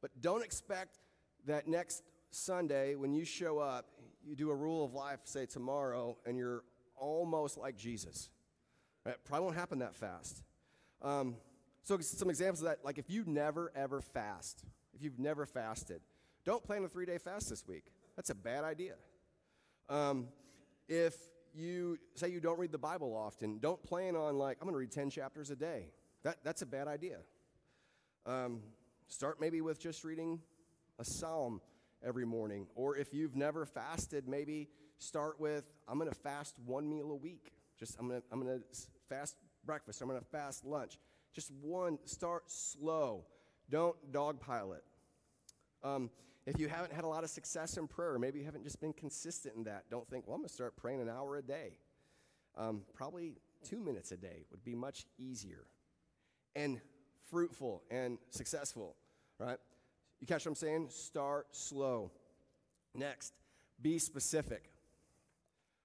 But 0.00 0.10
don't 0.20 0.44
expect 0.44 0.98
that 1.46 1.66
next 1.66 2.02
Sunday, 2.30 2.94
when 2.94 3.12
you 3.12 3.24
show 3.24 3.58
up, 3.58 3.86
you 4.22 4.36
do 4.36 4.50
a 4.50 4.54
rule 4.54 4.84
of 4.84 4.92
life, 4.92 5.20
say 5.24 5.46
tomorrow, 5.46 6.16
and 6.26 6.36
you're 6.36 6.62
almost 6.96 7.58
like 7.58 7.76
Jesus. 7.76 8.30
Right? 9.04 9.16
Probably 9.24 9.44
won't 9.44 9.56
happen 9.56 9.78
that 9.80 9.94
fast. 9.94 10.42
Um, 11.02 11.36
so, 11.84 11.98
some 12.00 12.30
examples 12.30 12.60
of 12.60 12.68
that, 12.68 12.84
like 12.84 12.98
if 12.98 13.08
you 13.08 13.24
never 13.26 13.72
ever 13.76 14.00
fast, 14.00 14.64
if 14.94 15.02
you've 15.02 15.18
never 15.18 15.46
fasted, 15.46 16.00
don't 16.44 16.62
plan 16.62 16.84
a 16.84 16.88
three 16.88 17.06
day 17.06 17.18
fast 17.18 17.50
this 17.50 17.66
week. 17.66 17.84
That's 18.16 18.30
a 18.30 18.34
bad 18.34 18.64
idea. 18.64 18.94
Um, 19.88 20.28
if 20.88 21.14
you 21.54 21.98
say 22.14 22.28
you 22.28 22.40
don't 22.40 22.58
read 22.58 22.72
the 22.72 22.78
Bible 22.78 23.14
often, 23.14 23.58
don't 23.58 23.82
plan 23.82 24.16
on, 24.16 24.38
like, 24.38 24.58
I'm 24.60 24.66
going 24.66 24.74
to 24.74 24.78
read 24.78 24.92
10 24.92 25.10
chapters 25.10 25.50
a 25.50 25.56
day. 25.56 25.88
That, 26.22 26.38
that's 26.42 26.62
a 26.62 26.66
bad 26.66 26.88
idea. 26.88 27.18
Um, 28.26 28.60
start 29.08 29.40
maybe 29.40 29.60
with 29.60 29.78
just 29.78 30.04
reading 30.04 30.40
a 30.98 31.04
psalm 31.04 31.60
every 32.04 32.24
morning. 32.24 32.66
Or 32.74 32.96
if 32.96 33.12
you've 33.12 33.36
never 33.36 33.66
fasted, 33.66 34.26
maybe 34.26 34.68
start 34.98 35.38
with, 35.38 35.70
I'm 35.86 35.98
going 35.98 36.10
to 36.10 36.18
fast 36.18 36.54
one 36.64 36.88
meal 36.88 37.10
a 37.10 37.16
week. 37.16 37.52
Just, 37.78 37.96
I'm 37.98 38.08
going 38.08 38.20
to 38.20 38.26
I'm 38.32 38.40
going 38.40 38.58
to 38.58 38.64
fast 39.08 39.36
breakfast. 39.64 40.00
I'm 40.00 40.08
going 40.08 40.20
to 40.20 40.26
fast 40.26 40.64
lunch. 40.64 40.98
Just 41.34 41.50
one, 41.60 41.98
start 42.04 42.44
slow. 42.46 43.24
Don't 43.70 43.96
dogpile 44.12 44.76
it. 44.76 44.84
Um, 45.82 46.10
if 46.46 46.58
you 46.58 46.68
haven't 46.68 46.92
had 46.92 47.04
a 47.04 47.08
lot 47.08 47.24
of 47.24 47.30
success 47.30 47.76
in 47.76 47.88
prayer, 47.88 48.18
maybe 48.18 48.38
you 48.38 48.44
haven't 48.44 48.64
just 48.64 48.80
been 48.80 48.92
consistent 48.92 49.54
in 49.56 49.64
that, 49.64 49.84
don't 49.90 50.08
think, 50.08 50.26
well, 50.26 50.34
I'm 50.34 50.40
going 50.40 50.48
to 50.48 50.54
start 50.54 50.76
praying 50.76 51.00
an 51.00 51.08
hour 51.08 51.36
a 51.36 51.42
day. 51.42 51.78
Um, 52.56 52.82
probably 52.94 53.34
two 53.64 53.80
minutes 53.80 54.12
a 54.12 54.16
day 54.16 54.44
would 54.50 54.62
be 54.64 54.74
much 54.74 55.06
easier 55.18 55.66
and 56.54 56.80
fruitful 57.30 57.82
and 57.90 58.18
successful, 58.30 58.94
right? 59.38 59.58
You 60.20 60.26
catch 60.26 60.44
what 60.44 60.50
I'm 60.50 60.54
saying? 60.54 60.88
Start 60.90 61.48
slow. 61.50 62.12
Next, 62.94 63.32
be 63.82 63.98
specific. 63.98 64.70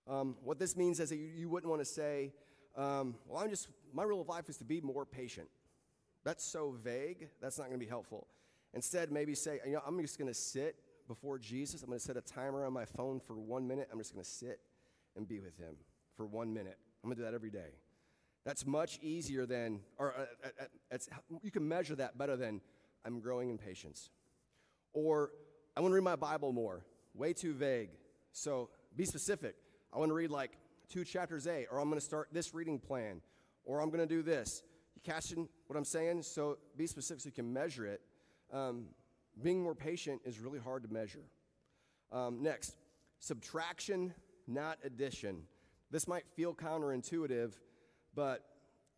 Um, 0.07 0.35
what 0.43 0.59
this 0.59 0.75
means 0.75 0.99
is 0.99 1.09
that 1.09 1.17
you, 1.17 1.29
you 1.35 1.49
wouldn't 1.49 1.69
want 1.69 1.81
to 1.81 1.85
say, 1.85 2.33
um, 2.75 3.15
well, 3.27 3.43
I'm 3.43 3.49
just, 3.49 3.67
my 3.93 4.04
rule 4.04 4.21
of 4.21 4.28
life 4.28 4.49
is 4.49 4.58
to 4.58 4.65
be 4.65 4.82
more 4.82 5.06
patient. 5.06 5.47
That's 6.23 6.43
so 6.43 6.75
vague, 6.84 7.30
that's 7.41 7.58
not 7.58 7.67
going 7.67 7.80
to 7.80 7.86
be 7.86 7.89
helpful. 7.89 8.28
Instead, 8.73 9.12
maybe 9.12 9.34
say, 9.34 9.60
you 9.65 9.73
know, 9.73 9.82
I'm 9.86 9.99
just 10.02 10.17
going 10.17 10.28
to 10.28 10.34
sit 10.34 10.75
before 11.08 11.39
Jesus. 11.39 11.82
I'm 11.82 11.88
going 11.88 11.99
to 11.99 12.06
set 12.06 12.17
a 12.17 12.21
timer 12.21 12.65
on 12.65 12.73
my 12.73 12.86
phone 12.86 13.19
for 13.19 13.34
one 13.34 13.67
minute. 13.67 13.89
I'm 13.91 13.97
just 13.97 14.13
going 14.13 14.23
to 14.23 14.30
sit 14.30 14.60
and 15.15 15.28
be 15.28 15.39
with 15.39 15.58
him 15.58 15.75
for 16.15 16.25
one 16.25 16.54
minute. 16.54 16.78
I'm 17.04 17.10
going 17.10 17.17
to 17.17 17.23
do 17.23 17.25
that 17.25 17.34
every 17.34 17.49
day. 17.49 17.73
That's 18.45 18.65
much 18.65 18.99
easier 19.02 19.45
than, 19.45 19.80
or 19.97 20.13
uh, 20.15 20.47
uh, 20.62 20.95
uh 20.95 21.38
you 21.41 21.52
can 21.52 21.67
measure 21.67 21.95
that 21.95 22.17
better 22.17 22.38
than 22.38 22.62
I'm 23.06 23.19
growing 23.19 23.49
in 23.49 23.58
patience. 23.58 24.12
Or 24.93 25.32
I 25.75 25.82
want 25.82 25.91
to 25.91 25.95
read 25.95 26.04
my 26.04 26.15
Bible 26.15 26.52
more. 26.52 26.86
Way 27.13 27.34
too 27.34 27.54
vague. 27.54 27.89
So 28.32 28.69
be 28.95 29.06
specific. 29.06 29.56
I 29.93 29.97
want 29.97 30.10
to 30.10 30.13
read 30.13 30.30
like 30.30 30.52
two 30.89 31.04
chapters 31.04 31.47
A, 31.47 31.65
or 31.71 31.80
I'm 31.80 31.89
going 31.89 31.99
to 31.99 32.06
start 32.06 32.30
this 32.32 32.54
reading 32.54 32.80
plan, 32.80 33.21
or 33.69 33.82
I'm 33.82 33.89
going 33.89 33.99
to 33.99 34.08
do 34.08 34.23
this. 34.23 34.63
You 34.95 35.01
catching 35.03 35.47
what 35.67 35.77
I'm 35.77 35.86
saying? 35.86 36.23
So 36.23 36.58
be 36.75 36.88
specific 36.88 37.21
so 37.21 37.27
you 37.27 37.34
can 37.34 37.53
measure 37.53 37.86
it. 37.86 38.01
Um, 38.51 38.86
being 39.43 39.62
more 39.62 39.75
patient 39.75 40.21
is 40.25 40.39
really 40.39 40.58
hard 40.58 40.82
to 40.82 40.91
measure. 40.91 41.23
Um, 42.12 42.41
next, 42.41 42.75
subtraction, 43.19 44.12
not 44.47 44.79
addition. 44.84 45.43
This 45.91 46.08
might 46.08 46.23
feel 46.36 46.55
counterintuitive, 46.55 47.53
but 48.15 48.43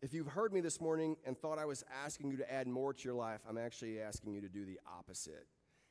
if 0.00 0.14
you've 0.14 0.26
heard 0.26 0.54
me 0.54 0.62
this 0.62 0.80
morning 0.80 1.16
and 1.26 1.36
thought 1.36 1.58
I 1.58 1.66
was 1.66 1.84
asking 2.02 2.30
you 2.30 2.38
to 2.38 2.50
add 2.50 2.66
more 2.66 2.94
to 2.94 3.04
your 3.04 3.14
life, 3.14 3.42
I'm 3.46 3.58
actually 3.58 4.00
asking 4.00 4.32
you 4.32 4.40
to 4.40 4.48
do 4.48 4.64
the 4.64 4.80
opposite. 4.98 5.46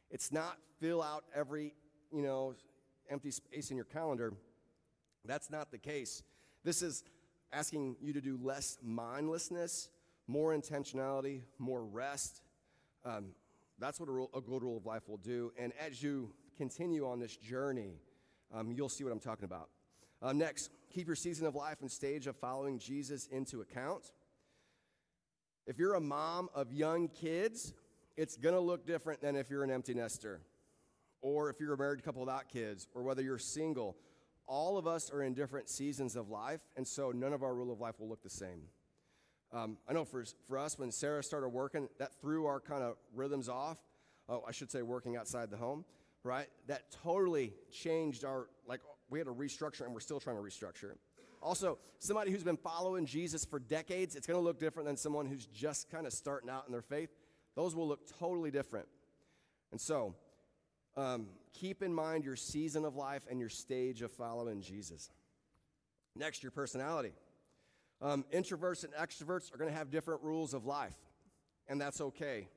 It's 0.10 0.32
not 0.32 0.58
fill 0.80 1.04
out 1.04 1.24
every, 1.36 1.76
you 2.12 2.24
know, 2.24 2.56
empty 3.12 3.30
space 3.30 3.70
in 3.70 3.78
your 3.78 3.86
calendar. 3.86 4.34
That's 5.24 5.52
not 5.52 5.70
the 5.70 5.78
case. 5.78 6.24
This 6.64 6.82
is 6.82 7.04
asking 7.54 7.98
you 8.02 8.14
to 8.14 8.22
do 8.22 8.40
less 8.42 8.78
mindlessness, 8.82 9.90
more 10.28 10.56
intentionality, 10.56 11.42
more 11.58 11.84
rest. 11.84 12.42
Um, 13.06 13.32
that's 13.80 14.00
what 14.00 14.10
a, 14.10 14.12
rule, 14.12 14.30
a, 14.36 14.42
good 14.42 14.62
rule 14.62 14.78
of 14.78 14.86
life 14.86 15.10
will 15.10 15.18
do. 15.18 15.52
And 15.58 15.74
as 15.86 16.02
you 16.02 16.34
continue 16.58 17.08
on 17.08 17.20
this 17.20 17.36
journey, 17.36 18.00
um, 18.54 18.72
you'll 18.72 18.90
see 18.90 19.04
what 19.04 19.12
I'm 19.12 19.20
talking 19.20 19.46
about. 19.46 19.70
Uh, 20.22 20.34
next, 20.34 20.70
keep 20.92 21.08
your 21.08 21.16
season 21.16 21.48
of 21.48 21.56
life 21.56 21.78
and 21.82 21.92
stage 21.92 22.28
of 22.28 22.36
following 22.36 22.78
Jesus 22.78 23.28
into 23.28 23.62
account. 23.62 24.12
If 25.66 25.80
you're 25.80 25.96
a 25.96 26.02
mom 26.02 26.50
of 26.54 26.72
young 26.72 27.08
kids, 27.08 27.74
it's 28.18 28.38
going 28.38 28.56
to 28.56 28.62
look 28.62 28.86
different 28.86 29.22
than 29.22 29.36
if 29.36 29.50
you're 29.50 29.64
an 29.64 29.72
empty 29.72 29.94
nester 29.94 30.42
or 31.22 31.50
if 31.50 31.60
you're 31.60 31.74
a 31.74 31.78
married 31.78 32.04
couple 32.04 32.22
without 32.22 32.50
kids 32.50 32.88
or 32.94 33.04
whether 33.04 33.22
you're 33.22 33.38
single. 33.38 33.96
All 34.52 34.78
of 34.78 34.86
us 34.86 35.10
are 35.10 35.24
in 35.24 35.34
different 35.34 35.70
seasons 35.70 36.18
of 36.18 36.30
life, 36.30 36.60
and 36.76 36.86
so 36.86 37.12
none 37.12 37.32
of 37.32 37.42
our 37.42 37.54
rule 37.54 37.72
of 37.72 37.80
life 37.80 38.02
will 38.02 38.10
look 38.10 38.22
the 38.22 38.30
same. 38.30 38.64
Um, 39.54 39.78
I 39.88 39.94
know 39.94 40.04
for, 40.04 40.26
for 40.50 40.58
us, 40.58 40.78
when 40.78 40.92
Sarah 40.92 41.24
started 41.24 41.48
working, 41.48 41.88
that 42.00 42.20
threw 42.20 42.48
our 42.48 42.60
kind 42.60 42.84
of 42.84 42.98
rhythms 43.16 43.48
off. 43.48 43.78
Oh, 44.28 44.44
I 44.46 44.52
should 44.52 44.70
say 44.70 44.82
working 44.82 45.16
outside 45.16 45.52
the 45.52 45.56
home, 45.56 45.86
right? 46.26 46.48
That 46.68 46.92
totally 47.02 47.54
changed 47.72 48.26
our, 48.26 48.50
like, 48.68 48.82
we 49.10 49.20
had 49.20 49.28
to 49.28 49.34
restructure 49.34 49.86
and 49.86 49.94
we're 49.94 50.02
still 50.02 50.20
trying 50.20 50.36
to 50.36 50.42
restructure. 50.42 50.96
Also, 51.42 51.80
somebody 52.00 52.30
who's 52.30 52.44
been 52.44 52.58
following 52.58 53.06
Jesus 53.06 53.46
for 53.46 53.58
decades, 53.58 54.18
it's 54.18 54.28
going 54.28 54.38
to 54.38 54.44
look 54.44 54.60
different 54.60 54.86
than 54.86 54.98
someone 54.98 55.28
who's 55.28 55.46
just 55.46 55.90
kind 55.90 56.06
of 56.06 56.12
starting 56.12 56.50
out 56.50 56.66
in 56.68 56.74
their 56.74 56.82
faith. 56.82 57.10
Those 57.56 57.74
will 57.74 57.88
look 57.88 58.02
totally 58.20 58.52
different. 58.52 58.90
And 59.72 59.80
so, 59.80 60.14
um, 60.98 61.28
keep 61.54 61.82
in 61.82 61.94
mind 61.94 62.24
your 62.24 62.36
season 62.36 62.86
of 62.86 62.96
life 62.96 63.24
and 63.30 63.40
your 63.40 63.50
stage 63.50 64.02
of 64.02 64.12
following 64.12 64.62
Jesus. 64.62 65.10
Next, 66.16 66.44
your 66.44 66.52
personality. 66.52 67.14
Um, 68.02 68.26
introverts 68.34 68.84
and 68.84 68.94
extroverts 68.94 69.54
are 69.54 69.58
going 69.58 69.70
to 69.70 69.78
have 69.78 69.92
different 69.92 70.22
rules 70.24 70.54
of 70.54 70.66
life, 70.66 70.96
and 71.68 71.80
that's 71.80 72.02
okay. 72.02 72.48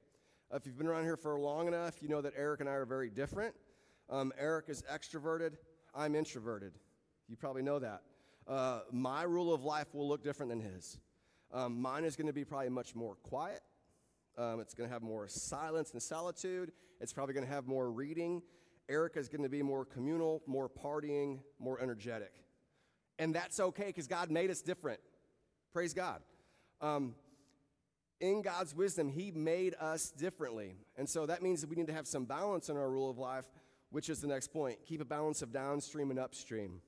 If 0.53 0.66
you've 0.66 0.79
been 0.79 0.87
around 0.87 1.05
here 1.05 1.16
for 1.16 1.38
long 1.38 1.68
enough, 1.68 2.03
you 2.03 2.09
know 2.09 2.20
that 2.23 2.33
Eric 2.37 2.61
and 2.61 2.68
I 2.68 2.73
are 2.73 2.87
very 2.87 3.11
different. 3.11 3.55
Um, 4.09 4.33
Eric 4.38 4.66
is 4.68 4.83
extroverted, 4.92 5.53
I'm 5.94 6.14
introverted. 6.14 6.73
You 7.29 7.37
probably 7.37 7.62
know 7.62 7.79
that. 7.79 8.03
Uh, 8.47 8.81
my 8.90 9.23
rule 9.23 9.55
of 9.55 9.64
life 9.64 9.94
will 9.94 10.09
look 10.09 10.23
different 10.23 10.51
than 10.51 10.61
his. 10.61 10.99
Um, 11.53 11.81
mine 11.81 12.05
is 12.05 12.16
going 12.16 12.27
to 12.27 12.33
be 12.33 12.44
probably 12.44 12.68
much 12.68 12.94
more 12.94 13.14
quiet. 13.23 13.61
Um, 14.37 14.61
it's 14.61 14.75
going 14.75 14.88
to 14.88 14.92
have 14.92 15.03
more 15.03 15.29
silence 15.29 15.92
and 15.92 16.03
solitude. 16.03 16.73
It's 17.01 17.12
probably 17.12 17.35
going 17.35 17.47
to 17.47 17.53
have 17.53 17.66
more 17.66 17.90
reading. 17.90 18.42
Erica 18.88 19.18
is 19.18 19.29
going 19.29 19.42
to 19.42 19.49
be 19.49 19.62
more 19.62 19.85
communal, 19.85 20.42
more 20.47 20.68
partying, 20.68 21.40
more 21.59 21.81
energetic. 21.81 22.33
And 23.18 23.35
that's 23.35 23.61
okay 23.61 23.87
because 23.87 24.07
God 24.07 24.31
made 24.31 24.51
us 24.51 24.61
different. 24.61 25.01
Praise 25.73 25.94
God. 25.94 26.20
Um, 26.81 27.14
in 28.20 28.42
God's 28.42 28.75
wisdom, 28.75 29.09
He 29.09 29.31
made 29.31 29.75
us 29.81 30.11
differently. 30.11 30.77
And 30.97 31.09
so 31.09 31.27
that 31.27 31.42
means 31.42 31.61
that 31.61 31.70
we 31.70 31.77
need 31.77 31.87
to 31.87 31.92
have 31.92 32.07
some 32.07 32.25
balance 32.25 32.68
in 32.68 32.77
our 32.77 32.90
rule 32.90 33.11
of 33.11 33.18
life, 33.18 33.47
which 33.90 34.09
is 34.09 34.20
the 34.20 34.27
next 34.27 34.53
point. 34.53 34.79
Keep 34.87 35.01
a 35.01 35.05
balance 35.05 35.42
of 35.42 35.53
downstream 35.53 36.11
and 36.11 36.18
upstream. 36.18 36.81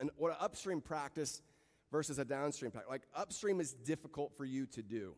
And 0.00 0.10
what 0.16 0.30
an 0.30 0.38
upstream 0.40 0.80
practice 0.80 1.42
versus 1.92 2.18
a 2.18 2.24
downstream 2.24 2.70
practice. 2.70 2.90
Like 2.90 3.02
upstream 3.14 3.60
is 3.60 3.72
difficult 3.72 4.36
for 4.36 4.44
you 4.44 4.66
to 4.66 4.82
do. 4.82 5.14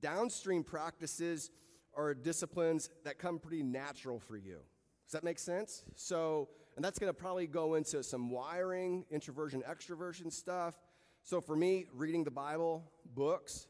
Downstream 0.00 0.64
practices 0.64 1.50
are 1.94 2.14
disciplines 2.14 2.88
that 3.04 3.18
come 3.18 3.38
pretty 3.38 3.62
natural 3.62 4.18
for 4.18 4.36
you. 4.36 4.58
Does 5.06 5.12
that 5.12 5.24
make 5.24 5.38
sense? 5.38 5.82
So, 5.96 6.48
and 6.76 6.84
that's 6.84 6.98
going 6.98 7.12
to 7.12 7.18
probably 7.18 7.46
go 7.46 7.74
into 7.74 8.02
some 8.02 8.30
wiring, 8.30 9.04
introversion, 9.10 9.62
extroversion 9.68 10.32
stuff. 10.32 10.78
So 11.24 11.40
for 11.40 11.56
me, 11.56 11.86
reading 11.94 12.24
the 12.24 12.30
Bible, 12.30 12.84
books, 13.14 13.66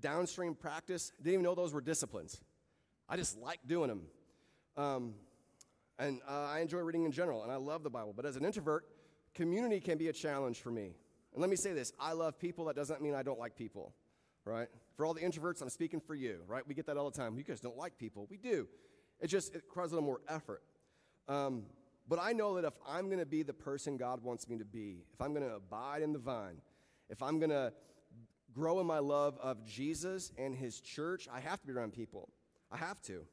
downstream 0.00 0.54
practice, 0.54 1.12
didn't 1.18 1.34
even 1.34 1.44
know 1.44 1.54
those 1.54 1.72
were 1.72 1.80
disciplines. 1.80 2.40
I 3.08 3.16
just 3.16 3.38
like 3.38 3.60
doing 3.66 3.88
them. 3.88 4.02
Um, 4.76 5.14
and 5.98 6.20
uh, 6.28 6.48
I 6.52 6.60
enjoy 6.60 6.80
reading 6.80 7.04
in 7.04 7.12
general, 7.12 7.44
and 7.44 7.52
I 7.52 7.56
love 7.56 7.84
the 7.84 7.90
Bible. 7.90 8.12
But 8.14 8.26
as 8.26 8.36
an 8.36 8.44
introvert, 8.44 8.84
community 9.34 9.80
can 9.80 9.96
be 9.96 10.08
a 10.08 10.12
challenge 10.12 10.60
for 10.60 10.70
me. 10.70 10.96
And 11.32 11.40
let 11.40 11.50
me 11.50 11.56
say 11.56 11.72
this 11.72 11.92
I 12.00 12.12
love 12.12 12.38
people. 12.38 12.64
That 12.66 12.76
doesn't 12.76 13.00
mean 13.00 13.14
I 13.14 13.22
don't 13.22 13.38
like 13.38 13.56
people, 13.56 13.94
right? 14.44 14.68
For 14.96 15.04
all 15.04 15.14
the 15.14 15.20
introverts, 15.20 15.60
I'm 15.60 15.70
speaking 15.70 16.00
for 16.00 16.14
you, 16.14 16.40
right? 16.46 16.66
We 16.66 16.74
get 16.74 16.86
that 16.86 16.96
all 16.96 17.10
the 17.10 17.16
time. 17.16 17.36
You 17.36 17.44
guys 17.44 17.60
don't 17.60 17.76
like 17.76 17.98
people. 17.98 18.26
We 18.30 18.36
do. 18.36 18.68
It 19.20 19.28
just 19.28 19.54
it 19.54 19.62
requires 19.66 19.92
a 19.92 19.94
little 19.94 20.06
more 20.06 20.20
effort. 20.28 20.62
Um, 21.28 21.64
but 22.08 22.18
I 22.20 22.32
know 22.32 22.54
that 22.56 22.64
if 22.64 22.74
I'm 22.86 23.06
going 23.06 23.18
to 23.18 23.26
be 23.26 23.42
the 23.42 23.54
person 23.54 23.96
God 23.96 24.22
wants 24.22 24.48
me 24.48 24.58
to 24.58 24.64
be, 24.64 25.04
if 25.12 25.20
I'm 25.20 25.32
going 25.32 25.46
to 25.48 25.54
abide 25.54 26.02
in 26.02 26.12
the 26.12 26.18
vine, 26.18 26.60
if 27.08 27.22
I'm 27.22 27.38
going 27.38 27.50
to 27.50 27.72
grow 28.52 28.80
in 28.80 28.86
my 28.86 28.98
love 28.98 29.38
of 29.42 29.64
Jesus 29.64 30.32
and 30.38 30.54
his 30.54 30.80
church, 30.80 31.28
I 31.32 31.40
have 31.40 31.60
to 31.60 31.66
be 31.66 31.72
around 31.72 31.92
people. 31.92 32.28
I 32.70 32.76
have 32.76 33.00
to. 33.02 33.24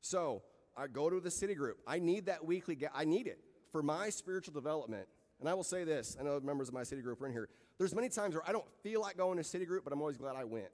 So 0.00 0.42
I 0.76 0.88
go 0.88 1.08
to 1.08 1.20
the 1.20 1.30
city 1.30 1.54
group. 1.54 1.78
I 1.86 1.98
need 1.98 2.26
that 2.26 2.44
weekly, 2.44 2.74
ga- 2.74 2.88
I 2.94 3.04
need 3.04 3.26
it 3.26 3.38
for 3.70 3.82
my 3.82 4.10
spiritual 4.10 4.54
development. 4.54 5.06
And 5.40 5.48
I 5.48 5.54
will 5.54 5.64
say 5.64 5.84
this 5.84 6.16
I 6.18 6.24
know 6.24 6.40
members 6.40 6.68
of 6.68 6.74
my 6.74 6.82
city 6.82 7.02
group 7.02 7.22
are 7.22 7.26
in 7.26 7.32
here. 7.32 7.48
There's 7.78 7.94
many 7.94 8.08
times 8.08 8.34
where 8.34 8.42
I 8.46 8.52
don't 8.52 8.68
feel 8.82 9.00
like 9.00 9.16
going 9.16 9.38
to 9.38 9.44
city 9.44 9.64
group, 9.64 9.84
but 9.84 9.92
I'm 9.92 10.00
always 10.00 10.16
glad 10.16 10.34
I 10.34 10.44
went. 10.44 10.68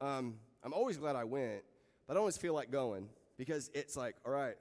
Um, 0.00 0.34
I'm 0.62 0.72
always 0.72 0.96
glad 0.96 1.16
I 1.16 1.24
went, 1.24 1.62
but 2.06 2.16
I 2.16 2.20
always 2.20 2.36
feel 2.36 2.54
like 2.54 2.70
going 2.70 3.08
because 3.38 3.70
it's 3.72 3.96
like, 3.96 4.16
all 4.24 4.32
right, 4.32 4.56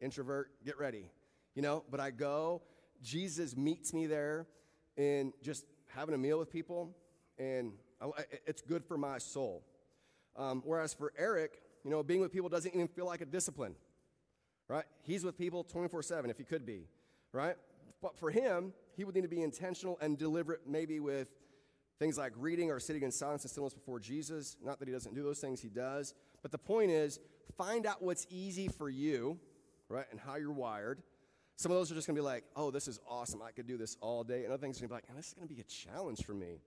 introvert, 0.00 0.50
get 0.64 0.78
ready. 0.78 1.10
You 1.54 1.62
know, 1.62 1.84
but 1.90 2.00
I 2.00 2.10
go, 2.10 2.62
Jesus 3.02 3.56
meets 3.56 3.92
me 3.92 4.06
there 4.06 4.46
and 4.96 5.32
just 5.42 5.64
having 5.94 6.14
a 6.14 6.18
meal 6.18 6.38
with 6.38 6.50
people, 6.50 6.96
and 7.38 7.72
I, 8.00 8.10
it's 8.46 8.62
good 8.62 8.84
for 8.84 8.96
my 8.96 9.18
soul. 9.18 9.62
Um, 10.36 10.62
whereas 10.64 10.94
for 10.94 11.12
Eric, 11.18 11.60
you 11.84 11.90
know, 11.90 12.02
being 12.02 12.20
with 12.20 12.32
people 12.32 12.48
doesn't 12.48 12.74
even 12.74 12.88
feel 12.88 13.06
like 13.06 13.20
a 13.20 13.26
discipline, 13.26 13.74
right? 14.68 14.84
He's 15.02 15.24
with 15.24 15.36
people 15.36 15.62
24 15.64 16.02
7 16.02 16.30
if 16.30 16.38
he 16.38 16.44
could 16.44 16.64
be, 16.64 16.88
right? 17.32 17.56
But 18.00 18.18
for 18.18 18.30
him, 18.30 18.72
he 18.96 19.04
would 19.04 19.14
need 19.14 19.22
to 19.22 19.28
be 19.28 19.42
intentional 19.42 19.98
and 20.00 20.18
deliberate, 20.18 20.62
maybe 20.66 20.98
with 20.98 21.28
things 21.98 22.18
like 22.18 22.32
reading 22.36 22.70
or 22.70 22.80
sitting 22.80 23.02
in 23.02 23.10
silence 23.10 23.42
and 23.42 23.50
stillness 23.50 23.74
before 23.74 24.00
Jesus. 24.00 24.56
Not 24.62 24.78
that 24.78 24.88
he 24.88 24.92
doesn't 24.92 25.14
do 25.14 25.22
those 25.22 25.38
things, 25.38 25.60
he 25.60 25.68
does. 25.68 26.14
But 26.42 26.50
the 26.50 26.58
point 26.58 26.90
is, 26.90 27.20
find 27.56 27.86
out 27.86 28.02
what's 28.02 28.26
easy 28.30 28.68
for 28.68 28.88
you, 28.88 29.38
right, 29.88 30.06
and 30.10 30.18
how 30.18 30.36
you're 30.36 30.52
wired. 30.52 31.02
Some 31.56 31.70
of 31.70 31.78
those 31.78 31.92
are 31.92 31.94
just 31.94 32.06
to 32.06 32.12
be 32.12 32.20
like, 32.20 32.44
oh, 32.56 32.70
this 32.70 32.88
is 32.88 32.98
awesome. 33.08 33.40
I 33.42 33.52
could 33.52 33.66
do 33.66 33.76
this 33.76 33.96
all 34.00 34.24
day. 34.24 34.44
And 34.44 34.52
other 34.52 34.60
things 34.60 34.78
are 34.78 34.82
to 34.82 34.88
be 34.88 34.94
like, 34.94 35.04
this 35.14 35.28
is 35.28 35.34
to 35.34 35.46
be 35.46 35.60
a 35.60 35.64
challenge 35.64 36.24
for 36.24 36.34
me. 36.34 36.60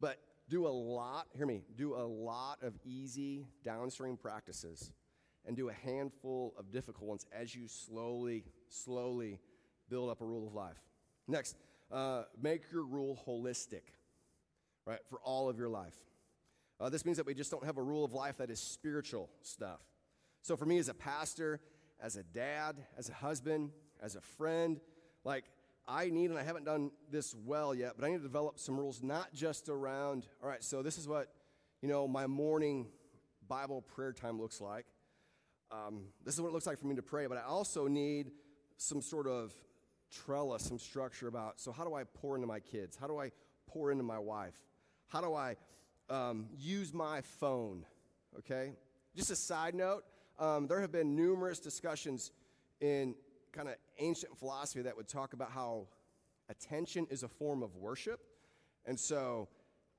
But 0.00 0.18
do 0.48 0.66
a 0.66 0.68
lot, 0.68 1.26
hear 1.34 1.46
me, 1.46 1.62
do 1.76 1.94
a 1.94 2.04
lot 2.04 2.58
of 2.62 2.74
easy 2.84 3.46
downstream 3.64 4.16
practices 4.16 4.92
and 5.46 5.56
do 5.56 5.68
a 5.68 5.72
handful 5.72 6.54
of 6.58 6.70
difficult 6.70 7.08
ones 7.08 7.26
as 7.32 7.54
you 7.54 7.68
slowly, 7.68 8.44
slowly 8.68 9.38
build 9.88 10.10
up 10.10 10.20
a 10.20 10.24
rule 10.24 10.46
of 10.46 10.54
life. 10.54 10.76
Next, 11.28 11.56
uh, 11.90 12.24
make 12.40 12.62
your 12.72 12.84
rule 12.84 13.18
holistic, 13.26 13.82
right, 14.86 15.00
for 15.10 15.18
all 15.24 15.48
of 15.48 15.58
your 15.58 15.68
life. 15.68 15.96
Uh, 16.80 16.88
this 16.88 17.04
means 17.04 17.16
that 17.16 17.26
we 17.26 17.34
just 17.34 17.50
don't 17.50 17.64
have 17.64 17.78
a 17.78 17.82
rule 17.82 18.04
of 18.04 18.12
life 18.12 18.38
that 18.38 18.50
is 18.50 18.60
spiritual 18.60 19.28
stuff. 19.42 19.80
So 20.42 20.56
for 20.56 20.66
me 20.66 20.78
as 20.78 20.88
a 20.88 20.94
pastor, 20.94 21.60
as 22.00 22.16
a 22.16 22.22
dad, 22.22 22.76
as 22.96 23.08
a 23.08 23.14
husband, 23.14 23.70
as 24.00 24.14
a 24.14 24.20
friend, 24.20 24.80
like 25.24 25.44
I 25.88 26.10
need, 26.10 26.30
and 26.30 26.38
I 26.38 26.42
haven't 26.42 26.64
done 26.64 26.90
this 27.10 27.34
well 27.44 27.74
yet, 27.74 27.94
but 27.98 28.06
I 28.06 28.10
need 28.10 28.18
to 28.18 28.22
develop 28.22 28.58
some 28.58 28.76
rules, 28.76 29.02
not 29.02 29.32
just 29.32 29.68
around, 29.68 30.26
all 30.42 30.48
right, 30.48 30.62
so 30.62 30.82
this 30.82 30.98
is 30.98 31.08
what, 31.08 31.32
you 31.80 31.88
know, 31.88 32.06
my 32.06 32.26
morning 32.26 32.86
Bible 33.48 33.82
prayer 33.82 34.12
time 34.12 34.40
looks 34.40 34.60
like. 34.60 34.86
Um, 35.70 36.04
this 36.24 36.34
is 36.34 36.40
what 36.40 36.48
it 36.48 36.52
looks 36.52 36.66
like 36.66 36.78
for 36.78 36.86
me 36.86 36.96
to 36.96 37.02
pray, 37.02 37.26
but 37.26 37.38
I 37.38 37.42
also 37.42 37.86
need 37.86 38.30
some 38.76 39.00
sort 39.00 39.26
of 39.26 39.52
trellis, 40.10 40.62
some 40.62 40.78
structure 40.78 41.28
about, 41.28 41.60
so 41.60 41.72
how 41.72 41.84
do 41.84 41.94
I 41.94 42.04
pour 42.04 42.34
into 42.34 42.46
my 42.46 42.60
kids? 42.60 42.96
How 42.96 43.06
do 43.06 43.18
I 43.18 43.30
pour 43.66 43.90
into 43.90 44.04
my 44.04 44.18
wife? 44.18 44.54
How 45.08 45.20
do 45.20 45.34
I 45.34 45.56
um, 46.10 46.46
use 46.58 46.92
my 46.92 47.20
phone? 47.40 47.84
Okay? 48.38 48.72
Just 49.14 49.30
a 49.30 49.36
side 49.36 49.74
note, 49.74 50.04
um, 50.38 50.66
there 50.66 50.80
have 50.80 50.92
been 50.92 51.16
numerous 51.16 51.58
discussions 51.58 52.32
in 52.80 53.14
kind 53.52 53.68
of 53.68 53.76
ancient 53.98 54.36
philosophy 54.38 54.82
that 54.82 54.96
would 54.96 55.08
talk 55.08 55.32
about 55.32 55.50
how 55.50 55.86
attention 56.48 57.06
is 57.10 57.22
a 57.22 57.28
form 57.28 57.62
of 57.62 57.74
worship. 57.76 58.20
And 58.84 58.98
so, 58.98 59.48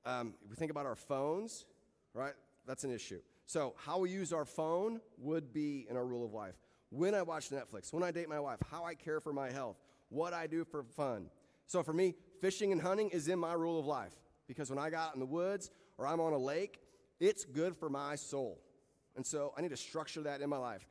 um, 0.04 0.34
if 0.44 0.50
we 0.50 0.56
think 0.56 0.70
about 0.70 0.86
our 0.86 0.94
phones, 0.94 1.66
right, 2.14 2.34
that's 2.66 2.84
an 2.84 2.92
issue. 2.92 3.20
So, 3.46 3.74
how 3.76 3.98
we 3.98 4.10
use 4.10 4.32
our 4.32 4.44
phone 4.44 5.00
would 5.18 5.52
be 5.52 5.86
in 5.90 5.96
our 5.96 6.04
rule 6.06 6.24
of 6.24 6.32
life. 6.32 6.54
When 6.90 7.14
I 7.14 7.22
watch 7.22 7.50
Netflix, 7.50 7.92
when 7.92 8.02
I 8.02 8.12
date 8.12 8.28
my 8.28 8.40
wife, 8.40 8.58
how 8.70 8.84
I 8.84 8.94
care 8.94 9.20
for 9.20 9.32
my 9.32 9.50
health, 9.50 9.76
what 10.08 10.32
I 10.32 10.46
do 10.46 10.64
for 10.64 10.84
fun. 10.84 11.28
So, 11.66 11.82
for 11.82 11.92
me, 11.92 12.14
fishing 12.40 12.72
and 12.72 12.80
hunting 12.80 13.10
is 13.10 13.28
in 13.28 13.38
my 13.38 13.54
rule 13.54 13.78
of 13.78 13.86
life 13.86 14.14
because 14.48 14.70
when 14.70 14.78
I 14.78 14.90
got 14.90 15.10
out 15.10 15.14
in 15.14 15.20
the 15.20 15.26
woods 15.26 15.70
or 15.96 16.06
I'm 16.06 16.20
on 16.20 16.32
a 16.32 16.38
lake, 16.38 16.80
it's 17.20 17.44
good 17.44 17.76
for 17.76 17.88
my 17.88 18.16
soul. 18.16 18.60
And 19.16 19.24
so, 19.24 19.52
I 19.56 19.60
need 19.60 19.70
to 19.70 19.76
structure 19.76 20.22
that 20.22 20.40
in 20.40 20.48
my 20.48 20.58
life. 20.58 20.86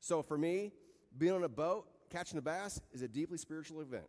So, 0.00 0.22
for 0.22 0.38
me, 0.38 0.72
being 1.16 1.32
on 1.32 1.44
a 1.44 1.48
boat, 1.48 1.86
catching 2.10 2.38
a 2.38 2.42
bass 2.42 2.80
is 2.92 3.02
a 3.02 3.08
deeply 3.08 3.38
spiritual 3.38 3.80
event, 3.80 4.06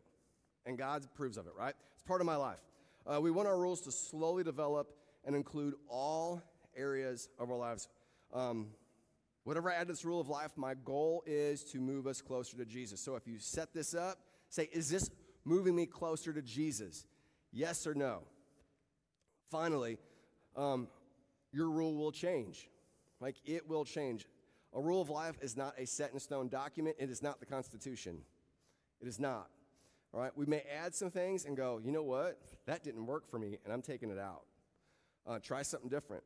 and 0.66 0.78
God 0.78 1.06
approves 1.06 1.38
of 1.38 1.48
it, 1.48 1.54
right? 1.58 1.74
It's 1.94 2.04
part 2.04 2.22
of 2.22 2.28
my 2.28 2.36
life. 2.36 2.60
Uh, 3.06 3.20
we 3.20 3.32
want 3.32 3.48
our 3.48 3.58
rules 3.58 3.82
to 3.82 3.92
slowly 3.92 4.44
develop 4.44 4.94
and 5.26 5.36
include 5.36 5.76
all 5.88 6.42
areas 6.76 7.30
of 7.40 7.50
our 7.50 7.58
lives. 7.58 7.88
Um, 8.34 8.68
whatever 9.44 9.72
I 9.72 9.76
add 9.76 9.88
to 9.88 9.94
this 9.94 10.06
rule 10.06 10.20
of 10.20 10.30
life, 10.30 10.52
my 10.56 10.74
goal 10.74 11.24
is 11.26 11.64
to 11.66 11.80
move 11.80 12.08
us 12.08 12.22
closer 12.22 12.58
to 12.58 12.66
Jesus. 12.66 13.02
So 13.02 13.16
if 13.16 13.28
you 13.28 13.38
set 13.40 13.74
this 13.74 13.94
up, 13.94 14.20
say, 14.50 14.70
is 14.72 14.90
this 14.90 15.10
moving 15.46 15.76
me 15.76 15.86
closer 15.86 16.34
to 16.34 16.42
Jesus? 16.42 17.06
Yes 17.52 17.88
or 17.88 17.94
no? 17.94 18.24
Finally, 19.52 19.98
um, 20.56 20.88
your 21.52 21.70
rule 21.70 21.96
will 21.96 22.12
change. 22.12 22.70
Like 23.20 23.36
it 23.46 23.68
will 23.68 23.86
change. 23.86 24.26
A 24.74 24.80
rule 24.80 25.02
of 25.02 25.10
life 25.10 25.36
is 25.42 25.58
not 25.58 25.74
a 25.78 25.86
set 25.86 26.14
in 26.14 26.20
stone 26.20 26.48
document. 26.48 26.96
It 26.98 27.10
is 27.10 27.22
not 27.22 27.42
the 27.42 27.46
Constitution. 27.46 28.20
It 29.02 29.08
is 29.08 29.20
not. 29.20 29.50
All 30.14 30.22
right? 30.22 30.32
We 30.36 30.46
may 30.46 30.64
add 30.84 30.96
some 30.96 31.12
things 31.12 31.46
and 31.46 31.58
go, 31.58 31.82
you 31.84 31.92
know 31.92 32.04
what? 32.04 32.40
That 32.66 32.84
didn't 32.84 33.06
work 33.06 33.30
for 33.30 33.38
me, 33.38 33.58
and 33.66 33.74
I'm 33.74 33.82
taking 33.82 34.10
it 34.10 34.18
out. 34.18 34.44
Uh, 35.28 35.40
try 35.40 35.62
something 35.62 35.90
different. 35.90 36.24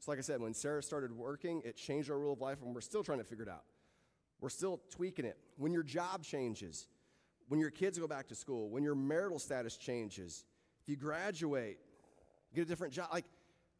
So, 0.00 0.10
like 0.10 0.18
I 0.18 0.22
said, 0.22 0.40
when 0.40 0.54
Sarah 0.54 0.82
started 0.82 1.12
working, 1.12 1.62
it 1.64 1.76
changed 1.76 2.10
our 2.10 2.18
rule 2.18 2.34
of 2.34 2.40
life, 2.40 2.58
and 2.62 2.74
we're 2.74 2.82
still 2.82 3.02
trying 3.02 3.18
to 3.18 3.24
figure 3.24 3.44
it 3.44 3.50
out. 3.50 3.64
We're 4.40 4.48
still 4.50 4.80
tweaking 4.90 5.24
it. 5.24 5.38
When 5.56 5.72
your 5.72 5.82
job 5.82 6.22
changes, 6.22 6.86
when 7.48 7.58
your 7.58 7.70
kids 7.70 7.98
go 7.98 8.06
back 8.06 8.28
to 8.28 8.34
school, 8.34 8.68
when 8.68 8.84
your 8.84 8.94
marital 8.94 9.38
status 9.38 9.76
changes, 9.76 10.44
if 10.80 10.88
you 10.88 10.96
graduate, 10.96 11.78
get 12.54 12.62
a 12.62 12.64
different 12.64 12.92
job, 12.92 13.08
like 13.12 13.26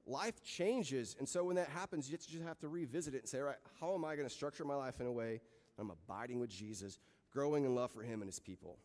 life 0.07 0.42
changes. 0.42 1.16
And 1.18 1.28
so 1.28 1.44
when 1.44 1.57
that 1.57 1.68
happens, 1.68 2.11
you 2.11 2.16
just 2.16 2.42
have 2.42 2.59
to 2.61 2.68
revisit 2.68 3.14
it 3.14 3.18
and 3.18 3.28
say, 3.28 3.40
right, 3.40 3.57
how 3.81 3.94
am 3.94 4.04
I 4.04 4.16
going 4.16 4.28
to 4.28 4.35
structure 4.35 4.64
my 4.64 4.74
life 4.74 5.00
in 5.00 5.07
a 5.07 5.12
way 5.12 5.40
that 5.76 5.83
I'm 5.83 5.90
abiding 5.90 6.40
with 6.40 6.50
Jesus, 6.50 6.98
growing 7.33 7.64
in 7.64 7.74
love 7.74 7.90
for 7.90 8.02
Him 8.02 8.22
and 8.22 8.28
His 8.28 8.40
people? 8.40 8.78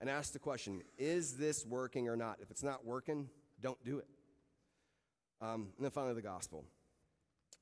And 0.00 0.08
ask 0.08 0.32
the 0.32 0.38
question, 0.38 0.82
is 0.96 1.36
this 1.36 1.66
working 1.66 2.08
or 2.08 2.16
not? 2.16 2.38
If 2.40 2.50
it's 2.50 2.62
not 2.62 2.84
working, 2.84 3.28
don't 3.60 3.82
do 3.84 3.98
it. 3.98 4.06
Um, 5.40 5.68
and 5.76 5.84
then 5.84 5.90
finally, 5.90 6.14
the 6.14 6.22
gospel. 6.22 6.64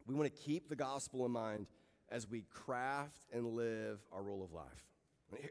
We 0.06 0.14
want 0.14 0.34
to 0.34 0.42
keep 0.42 0.68
the 0.68 0.76
gospel 0.76 1.24
in 1.26 1.32
mind 1.32 1.66
as 2.10 2.28
we 2.28 2.42
craft 2.50 3.20
and 3.32 3.46
live 3.46 4.00
our 4.12 4.22
rule 4.22 4.44
of 4.44 4.52
life. 4.52 4.86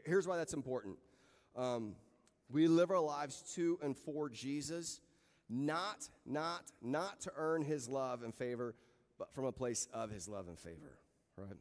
Here's 0.04 0.26
why 0.26 0.36
that's 0.36 0.54
important. 0.54 0.96
Um, 1.54 1.94
we 2.50 2.68
live 2.68 2.90
our 2.90 3.00
lives 3.00 3.42
to 3.54 3.78
and 3.82 3.96
for 3.96 4.28
Jesus, 4.28 5.00
not, 5.48 6.08
not, 6.24 6.62
not 6.82 7.20
to 7.22 7.32
earn 7.36 7.62
his 7.62 7.88
love 7.88 8.22
and 8.22 8.34
favor, 8.34 8.74
but 9.18 9.32
from 9.32 9.44
a 9.44 9.52
place 9.52 9.88
of 9.92 10.10
his 10.10 10.28
love 10.28 10.48
and 10.48 10.58
favor, 10.58 10.98
right? 11.36 11.56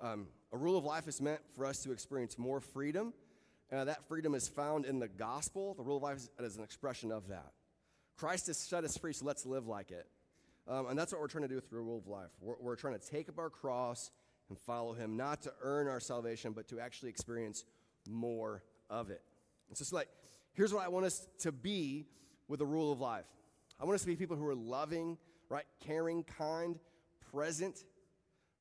Um, 0.00 0.28
a 0.52 0.56
rule 0.56 0.78
of 0.78 0.84
life 0.84 1.08
is 1.08 1.20
meant 1.20 1.40
for 1.56 1.66
us 1.66 1.82
to 1.82 1.92
experience 1.92 2.38
more 2.38 2.60
freedom. 2.60 3.12
Uh, 3.72 3.84
that 3.84 4.06
freedom 4.08 4.34
is 4.34 4.48
found 4.48 4.86
in 4.86 4.98
the 4.98 5.08
gospel. 5.08 5.74
The 5.74 5.82
rule 5.82 5.96
of 5.96 6.02
life 6.02 6.16
is, 6.16 6.30
is 6.38 6.56
an 6.56 6.64
expression 6.64 7.10
of 7.10 7.28
that. 7.28 7.52
Christ 8.16 8.46
has 8.46 8.58
set 8.58 8.84
us 8.84 8.96
free, 8.96 9.12
so 9.12 9.24
let's 9.24 9.44
live 9.44 9.66
like 9.66 9.90
it. 9.90 10.06
Um, 10.66 10.86
and 10.88 10.98
that's 10.98 11.12
what 11.12 11.20
we're 11.20 11.28
trying 11.28 11.48
to 11.48 11.48
do 11.48 11.60
through 11.60 11.80
a 11.80 11.82
rule 11.82 11.98
of 11.98 12.06
life. 12.06 12.30
We're, 12.40 12.56
we're 12.60 12.76
trying 12.76 12.98
to 12.98 13.06
take 13.06 13.28
up 13.28 13.38
our 13.38 13.50
cross 13.50 14.10
and 14.48 14.58
follow 14.58 14.92
him, 14.92 15.16
not 15.16 15.42
to 15.42 15.52
earn 15.62 15.88
our 15.88 16.00
salvation, 16.00 16.52
but 16.52 16.68
to 16.68 16.80
actually 16.80 17.10
experience 17.10 17.64
more 18.08 18.62
of 18.90 19.10
it. 19.10 19.22
And 19.68 19.76
so 19.76 19.82
it's 19.82 19.92
like, 19.92 20.08
here's 20.54 20.72
what 20.72 20.84
I 20.84 20.88
want 20.88 21.06
us 21.06 21.26
to 21.40 21.52
be 21.52 22.06
with 22.48 22.60
a 22.60 22.66
rule 22.66 22.92
of 22.92 23.00
life. 23.00 23.26
I 23.80 23.84
want 23.84 23.94
us 23.94 24.00
to 24.00 24.06
be 24.06 24.16
people 24.16 24.36
who 24.36 24.46
are 24.46 24.54
loving, 24.54 25.18
right? 25.48 25.64
Caring, 25.80 26.24
kind, 26.24 26.78
present, 27.30 27.84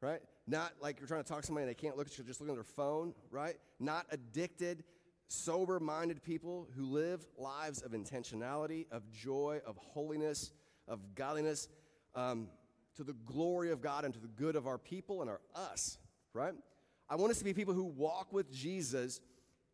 right? 0.02 0.20
Not 0.46 0.74
like 0.82 1.00
you're 1.00 1.08
trying 1.08 1.24
to 1.24 1.28
talk 1.28 1.42
to 1.42 1.48
somebody 1.48 1.64
and 1.64 1.70
they 1.70 1.80
can't 1.80 1.98
look 1.98 2.08
at 2.08 2.18
you, 2.18 2.24
just 2.24 2.40
looking 2.40 2.54
at 2.54 2.58
their 2.58 2.64
phone, 2.64 3.14
right? 3.32 3.56
Not 3.80 4.06
addicted, 4.12 4.84
sober 5.28 5.80
minded 5.80 6.22
people 6.24 6.68
who 6.76 6.86
live 6.86 7.26
lives 7.38 7.82
of 7.82 7.92
intentionality, 7.92 8.86
of 8.92 9.10
joy, 9.12 9.62
of 9.66 9.78
holiness, 9.78 10.52
of 10.88 11.16
godliness, 11.16 11.68
um, 12.16 12.48
to 12.96 13.04
the 13.04 13.14
glory 13.26 13.72
of 13.72 13.82
God 13.82 14.06
and 14.06 14.14
to 14.14 14.20
the 14.20 14.28
good 14.28 14.56
of 14.56 14.68
our 14.68 14.78
people 14.78 15.22
and 15.22 15.30
our 15.30 15.42
us, 15.56 15.98
right? 16.34 16.54
I 17.10 17.16
want 17.16 17.32
us 17.32 17.38
to 17.40 17.46
be 17.46 17.54
people 17.54 17.74
who 17.74 17.84
walk 17.84 18.34
with 18.34 18.52
Jesus 18.52 19.22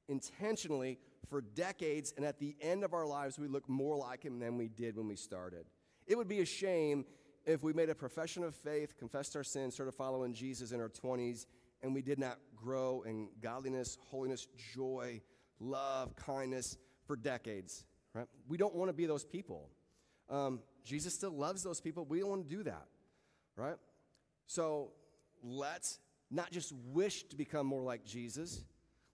intentionally 0.08 1.00
for 1.30 1.42
decades, 1.42 2.14
and 2.16 2.26
at 2.26 2.40
the 2.40 2.56
end 2.62 2.84
of 2.84 2.94
our 2.94 3.06
lives, 3.06 3.40
we 3.40 3.48
look 3.48 3.68
more 3.70 3.96
like 3.96 4.24
him 4.24 4.40
than 4.40 4.58
we 4.58 4.68
did 4.68 4.98
when 4.98 5.08
we 5.08 5.16
started. 5.16 5.66
It 6.08 6.18
would 6.18 6.28
be 6.28 6.42
a 6.42 6.46
shame 6.46 7.06
if 7.46 7.64
we 7.64 7.74
made 7.74 7.90
a 7.90 7.96
profession 7.96 8.44
of 8.44 8.56
faith, 8.56 8.98
confessed 8.98 9.36
our 9.36 9.44
sins, 9.44 9.74
started 9.74 9.94
following 9.94 10.34
Jesus 10.34 10.72
in 10.72 10.80
our 10.80 10.90
20s, 10.90 11.46
and 11.82 11.94
we 11.94 12.02
did 12.02 12.20
not 12.20 12.40
grow 12.56 13.04
in 13.06 13.30
godliness, 13.42 13.98
holiness, 14.10 14.48
joy, 14.74 15.22
love, 15.60 16.16
kindness 16.16 16.78
for 17.06 17.16
decades. 17.16 17.86
Right? 18.14 18.28
We 18.48 18.58
don't 18.58 18.76
want 18.76 18.90
to 18.90 18.94
be 18.94 19.06
those 19.06 19.26
people. 19.26 19.70
Um, 20.30 20.62
Jesus 20.84 21.14
still 21.14 21.32
loves 21.32 21.64
those 21.64 21.82
people. 21.82 22.06
We 22.06 22.20
don't 22.20 22.30
want 22.30 22.50
to 22.50 22.56
do 22.56 22.64
that. 22.64 22.88
Right? 23.56 23.76
So 24.48 24.92
let's 25.44 26.00
not 26.32 26.52
just 26.52 26.74
wish 26.92 27.24
to 27.24 27.36
become 27.36 27.68
more 27.68 27.84
like 27.84 28.06
Jesus, 28.06 28.64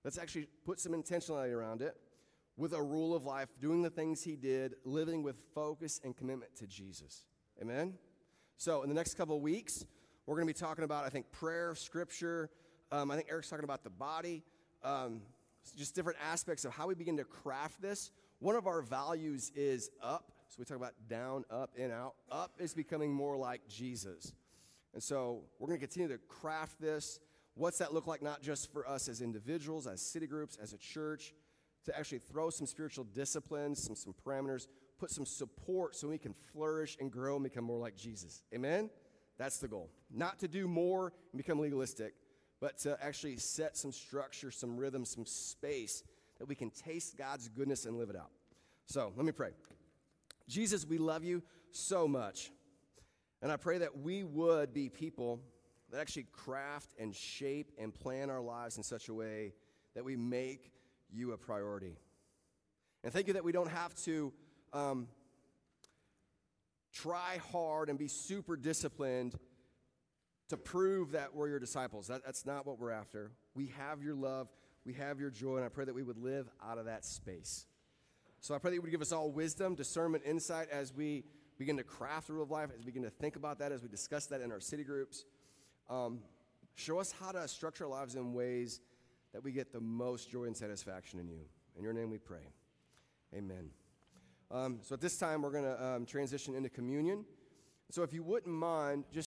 Let's 0.04 0.18
actually 0.18 0.48
put 0.66 0.80
some 0.80 0.94
intentionality 0.94 1.54
around 1.54 1.82
it 1.82 1.96
with 2.56 2.74
a 2.74 2.82
rule 2.82 3.16
of 3.16 3.26
life, 3.26 3.50
doing 3.62 3.82
the 3.82 3.90
things 3.90 4.24
he 4.24 4.36
did, 4.36 4.76
living 4.84 5.24
with 5.24 5.38
focus 5.54 6.00
and 6.04 6.16
commitment 6.16 6.56
to 6.58 6.68
Jesus. 6.68 7.26
Amen? 7.62 7.94
So, 8.58 8.84
in 8.84 8.90
the 8.90 8.96
next 8.96 9.16
couple 9.16 9.40
weeks, 9.40 9.86
we're 10.26 10.36
going 10.36 10.48
to 10.48 10.54
be 10.54 10.60
talking 10.60 10.84
about, 10.84 11.06
I 11.06 11.10
think, 11.10 11.32
prayer, 11.32 11.74
scripture. 11.76 12.50
Um, 12.92 13.12
I 13.12 13.16
think 13.16 13.28
Eric's 13.30 13.50
talking 13.50 13.64
about 13.64 13.84
the 13.84 13.90
body, 13.90 14.44
um, 14.84 15.22
just 15.76 15.96
different 15.96 16.20
aspects 16.22 16.66
of 16.66 16.74
how 16.74 16.88
we 16.88 16.96
begin 16.96 17.18
to 17.18 17.24
craft 17.24 17.82
this. 17.82 18.12
One 18.40 18.56
of 18.56 18.68
our 18.68 18.82
values 18.82 19.52
is 19.56 19.90
up. 20.02 20.32
So, 20.48 20.56
we 20.60 20.66
talk 20.66 20.78
about 20.78 20.94
down, 21.10 21.46
up, 21.50 21.72
in, 21.78 21.92
out. 21.92 22.16
Up 22.32 22.52
is 22.60 22.74
becoming 22.74 23.14
more 23.14 23.38
like 23.38 23.62
Jesus. 23.68 24.34
And 24.94 25.02
so, 25.04 25.44
we're 25.60 25.68
going 25.68 25.80
to 25.80 25.86
continue 25.86 26.10
to 26.10 26.20
craft 26.28 26.82
this 26.82 27.20
What's 27.60 27.80
that 27.80 27.94
look 27.94 28.08
like, 28.08 28.22
not 28.22 28.42
just 28.42 28.72
for 28.72 28.88
us 28.88 29.10
as 29.10 29.20
individuals, 29.20 29.86
as 29.86 30.02
city 30.02 30.28
groups, 30.28 30.58
as 30.62 30.72
a 30.72 30.78
church, 30.78 31.34
to 31.84 31.98
actually 31.98 32.20
throw 32.20 32.50
some 32.50 32.66
spiritual 32.66 33.04
disciplines, 33.04 33.84
some, 33.84 33.98
some 33.98 34.14
parameters, 34.26 34.68
put 34.98 35.12
some 35.12 35.26
support 35.26 35.94
so 35.94 36.08
we 36.08 36.18
can 36.18 36.34
flourish 36.54 36.96
and 37.02 37.12
grow 37.12 37.36
and 37.36 37.44
become 37.44 37.66
more 37.66 37.78
like 37.78 37.98
Jesus. 37.98 38.44
Amen? 38.56 38.90
That's 39.38 39.58
the 39.58 39.68
goal. 39.68 39.90
Not 40.10 40.40
to 40.40 40.48
do 40.48 40.70
more 40.70 41.12
and 41.34 41.38
become 41.38 41.60
legalistic, 41.60 42.14
but 42.62 42.78
to 42.80 42.98
actually 43.04 43.36
set 43.36 43.76
some 43.76 43.92
structure, 43.92 44.52
some 44.52 44.78
rhythm, 44.78 45.04
some 45.04 45.26
space 45.26 46.04
that 46.38 46.48
we 46.48 46.56
can 46.56 46.70
taste 46.70 47.18
God's 47.18 47.50
goodness 47.50 47.86
and 47.86 47.98
live 47.98 48.10
it 48.10 48.16
out. 48.16 48.32
So 48.86 49.12
let 49.18 49.26
me 49.26 49.34
pray. 49.34 49.50
Jesus, 50.48 50.86
we 50.86 50.98
love 50.98 51.26
you 51.26 51.44
so 51.72 52.08
much. 52.08 52.52
And 53.42 53.52
I 53.52 53.58
pray 53.58 53.80
that 53.80 54.00
we 54.00 54.24
would 54.24 54.74
be 54.74 54.88
people 54.88 55.42
that 55.92 56.00
actually 56.00 56.28
craft 56.32 56.94
and 57.00 57.16
shape 57.16 57.72
and 57.78 57.94
plan 57.94 58.30
our 58.30 58.42
lives 58.42 58.78
in 58.78 58.84
such 58.84 59.10
a 59.10 59.14
way 59.14 59.54
that 59.96 60.04
we 60.06 60.16
make 60.16 60.72
you 61.12 61.32
a 61.32 61.38
priority. 61.38 61.98
And 63.04 63.14
thank 63.14 63.28
you 63.28 63.34
that 63.34 63.44
we 63.44 63.52
don't 63.52 63.72
have 63.72 63.96
to 64.04 64.34
um, 64.74 65.08
try 66.94 67.40
hard 67.52 67.90
and 67.90 67.98
be 67.98 68.08
super 68.08 68.56
disciplined 68.56 69.36
to 70.50 70.58
prove 70.58 71.12
that 71.12 71.34
we're 71.36 71.48
your 71.48 71.60
disciples. 71.60 72.08
That, 72.08 72.24
that's 72.26 72.46
not 72.46 72.66
what 72.66 72.80
we're 72.80 72.92
after. 72.92 73.32
We 73.56 73.72
have 73.78 74.04
your 74.04 74.16
love, 74.16 74.48
we 74.86 74.94
have 74.94 75.20
your 75.20 75.30
joy, 75.30 75.58
and 75.58 75.66
I 75.66 75.70
pray 75.70 75.86
that 75.86 75.96
we 75.96 76.04
would 76.04 76.18
live 76.18 76.50
out 76.66 76.78
of 76.78 76.86
that 76.86 77.06
space. 77.06 77.66
So 78.42 78.56
I 78.56 78.58
pray 78.58 78.72
that 78.72 78.76
you 78.76 78.82
would 78.82 78.92
give 78.92 79.02
us 79.02 79.12
all 79.12 79.32
wisdom, 79.32 79.76
discernment, 79.76 80.24
insight 80.26 80.70
as 80.72 80.94
we 80.94 81.24
begin 81.58 81.78
to 81.78 81.84
craft 81.84 82.28
the 82.28 82.34
rule 82.34 82.44
of 82.44 82.52
life, 82.52 82.70
as 82.74 82.80
we 82.80 82.86
begin 82.86 83.04
to 83.04 83.10
think 83.10 83.36
about 83.36 83.60
that, 83.60 83.72
as 83.72 83.82
we 83.82 83.90
discuss 83.90 84.28
that 84.28 84.42
in 84.42 84.52
our 84.52 84.62
city 84.62 84.84
groups. 84.84 85.26
Um, 85.90 86.20
show 86.76 87.00
us 87.00 87.12
how 87.20 87.32
to 87.32 87.48
structure 87.48 87.86
our 87.86 87.90
lives 87.90 88.16
in 88.16 88.34
ways 88.34 88.80
that 89.34 89.44
we 89.44 89.52
get 89.52 89.74
the 89.74 89.82
most 89.82 90.30
joy 90.30 90.44
and 90.44 90.56
satisfaction 90.56 91.20
in 91.20 91.28
you. 91.28 91.42
In 91.76 91.84
your 91.84 91.94
name 91.94 92.10
we 92.10 92.18
pray. 92.18 92.54
Amen. 93.36 93.70
Um, 94.52 94.80
so 94.82 94.94
at 94.94 95.02
this 95.02 95.18
time, 95.18 95.42
we're 95.42 95.52
going 95.52 95.66
to 95.66 95.84
um, 95.84 96.06
transition 96.06 96.56
into 96.56 96.70
communion. 96.70 97.26
So 97.92 98.04
if 98.04 98.14
you 98.14 98.24
wouldn't 98.24 98.54
mind, 98.54 99.04
just 99.12 99.28